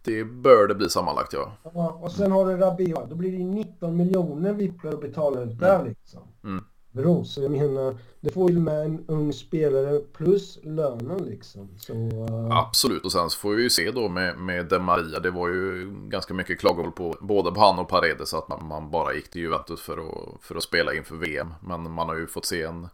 [0.04, 1.52] Det bör det bli sammanlagt ja.
[1.74, 5.60] ja och sen har du Rabiot, då blir det 19 miljoner vipper att betala ut
[5.60, 5.88] där mm.
[5.88, 6.22] liksom.
[6.44, 6.64] Mm.
[6.92, 11.70] Bro, så jag menar, det får ju med en ung spelare plus lönen liksom.
[11.78, 12.58] Så, uh...
[12.58, 15.48] Absolut, och sen så får vi ju se då med, med De Maria, det var
[15.48, 19.30] ju ganska mycket klagomål på både på han och Paredes att man, man bara gick
[19.30, 21.54] till Juventus för att, för att spela inför VM.
[21.62, 22.88] Men man har ju fått se en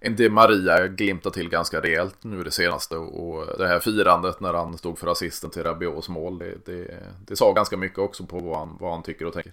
[0.00, 4.54] en Di Maria glimta till ganska rejält nu det senaste och det här firandet när
[4.54, 8.38] han stod för assisten till Rabiots mål det, det, det sa ganska mycket också på
[8.38, 9.52] vad han, vad han tycker och tänker.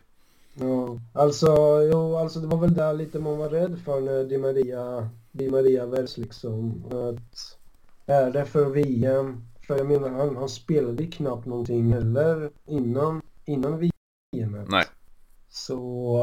[0.53, 1.47] Ja, alltså,
[1.91, 5.49] jo, alltså det var väl där lite man var rädd för när Di Maria, Di
[5.49, 6.83] Maria väljs liksom.
[6.85, 7.57] Att
[8.05, 9.43] är det för VM?
[9.67, 14.65] För jag menar han, han spelade knappt någonting heller innan, innan VM.
[14.67, 14.85] Nej.
[15.49, 16.19] Så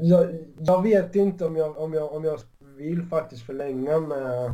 [0.00, 2.40] jag, jag vet inte om jag, om jag, om jag
[2.76, 4.50] vill faktiskt förlänga med,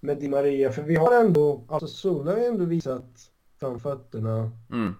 [0.00, 0.72] med Di Maria.
[0.72, 3.30] För vi har ändå, alltså Sola har ändå visat
[3.60, 4.50] framfötterna.
[4.70, 4.94] Mm.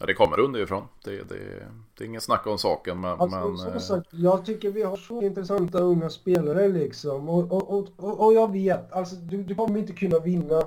[0.00, 0.82] Ja, det kommer underifrån.
[1.04, 3.00] Det, det, det är inget snack om saken.
[3.00, 7.28] Men, alltså, men, som sagt, jag tycker vi har så intressanta unga spelare liksom.
[7.28, 10.62] Och, och, och, och jag vet, alltså du, du kommer inte kunna vinna,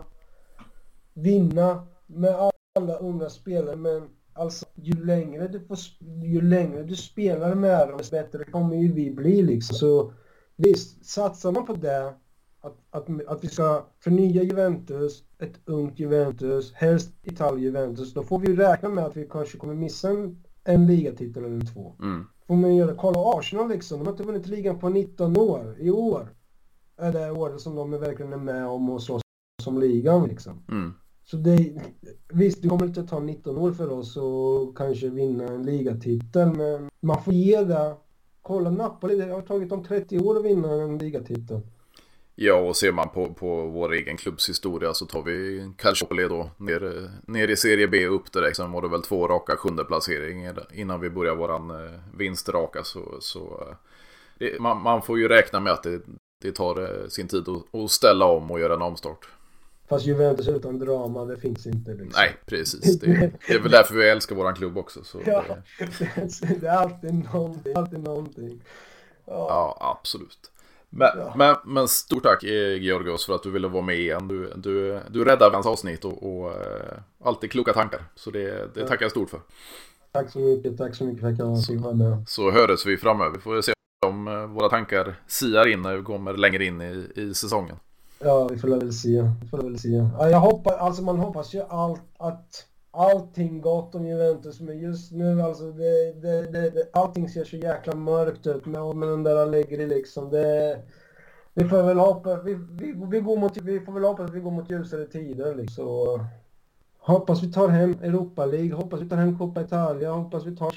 [1.14, 2.36] vinna med
[2.76, 3.76] alla unga spelare.
[3.76, 5.78] Men alltså ju längre du, får,
[6.24, 9.76] ju längre du spelar med dem, desto bättre kommer ju vi bli liksom.
[9.76, 10.14] Så
[10.60, 12.14] visst, satsar man på det
[12.62, 18.56] att, att, att vi ska förnya Juventus, ett ungt Juventus, helst Italien-Juventus, då får vi
[18.56, 21.96] räkna med att vi kanske kommer missa en, en ligatitel eller två.
[22.02, 22.26] Mm.
[22.48, 25.76] Får man göra, kolla Arsenal liksom, de har inte vunnit ligan på 19 år.
[25.80, 26.30] I år
[26.98, 29.22] är det året som de verkligen är med om att slåss
[29.62, 30.64] som ligan liksom.
[30.70, 30.94] Mm.
[31.26, 31.82] Så det,
[32.30, 36.90] visst, det kommer inte ta 19 år för oss att kanske vinna en ligatitel, men
[37.00, 37.96] man får ge det.
[38.42, 41.62] Kolla Napoli, det har tagit dem 30 år att vinna en ligatitel.
[42.42, 46.50] Ja, och ser man på, på vår egen klubbs historia så tar vi Calciopoli då
[46.58, 48.58] ner, ner i Serie B upp direkt.
[48.58, 52.84] Sen var det väl två raka sjunde placeringar innan vi började våran eh, vinstraka.
[52.84, 53.76] Så, så eh,
[54.38, 56.02] det, man, man, får ju räkna med att det,
[56.42, 59.28] det tar eh, sin tid att, att ställa om och göra en omstart.
[59.90, 61.92] Fast Juventus utan drama, det finns inte.
[61.92, 62.12] Liksom.
[62.16, 63.00] Nej, precis.
[63.00, 65.04] Det, det, är väl därför vi älskar våran klubb också.
[65.04, 65.44] Så ja,
[66.62, 67.74] det, är alltid någonting.
[67.76, 68.64] Alltid någonting.
[69.26, 70.52] Ja, ja absolut.
[70.90, 71.34] Men, ja.
[71.38, 74.28] men, men, stort tack Georgios för att du ville vara med igen.
[74.28, 78.04] Du, du, du räddade hans avsnitt och, och uh, alltid kloka tankar.
[78.16, 79.40] Så det, det tackar jag stort för.
[80.12, 80.78] Tack så mycket.
[80.78, 82.24] Tack så mycket för att jag fick vara med.
[82.28, 83.36] Så hörs vi framöver.
[83.36, 83.74] Vi får se
[84.06, 87.76] om uh, våra tankar siar in när vi kommer längre in i, i säsongen.
[88.20, 89.22] Ja, vi får väl se.
[89.42, 89.90] Vi får väl se.
[89.90, 95.12] Ja, jag hoppas, alltså man hoppas ju allt att allting gott om Juventus men just
[95.12, 99.24] nu alltså det, det, det, det, allting ser så jäkla mörkt ut med, med den
[99.24, 100.30] där Allegri liksom.
[100.30, 100.80] Det,
[101.54, 104.40] vi får väl hoppas, vi, vi, vi, går mot, vi får väl hoppas att vi
[104.40, 106.26] går mot ljusare tider liksom.
[107.00, 110.72] Hoppas vi tar hem Europa League, hoppas vi tar hem Coppa Italia, hoppas vi tar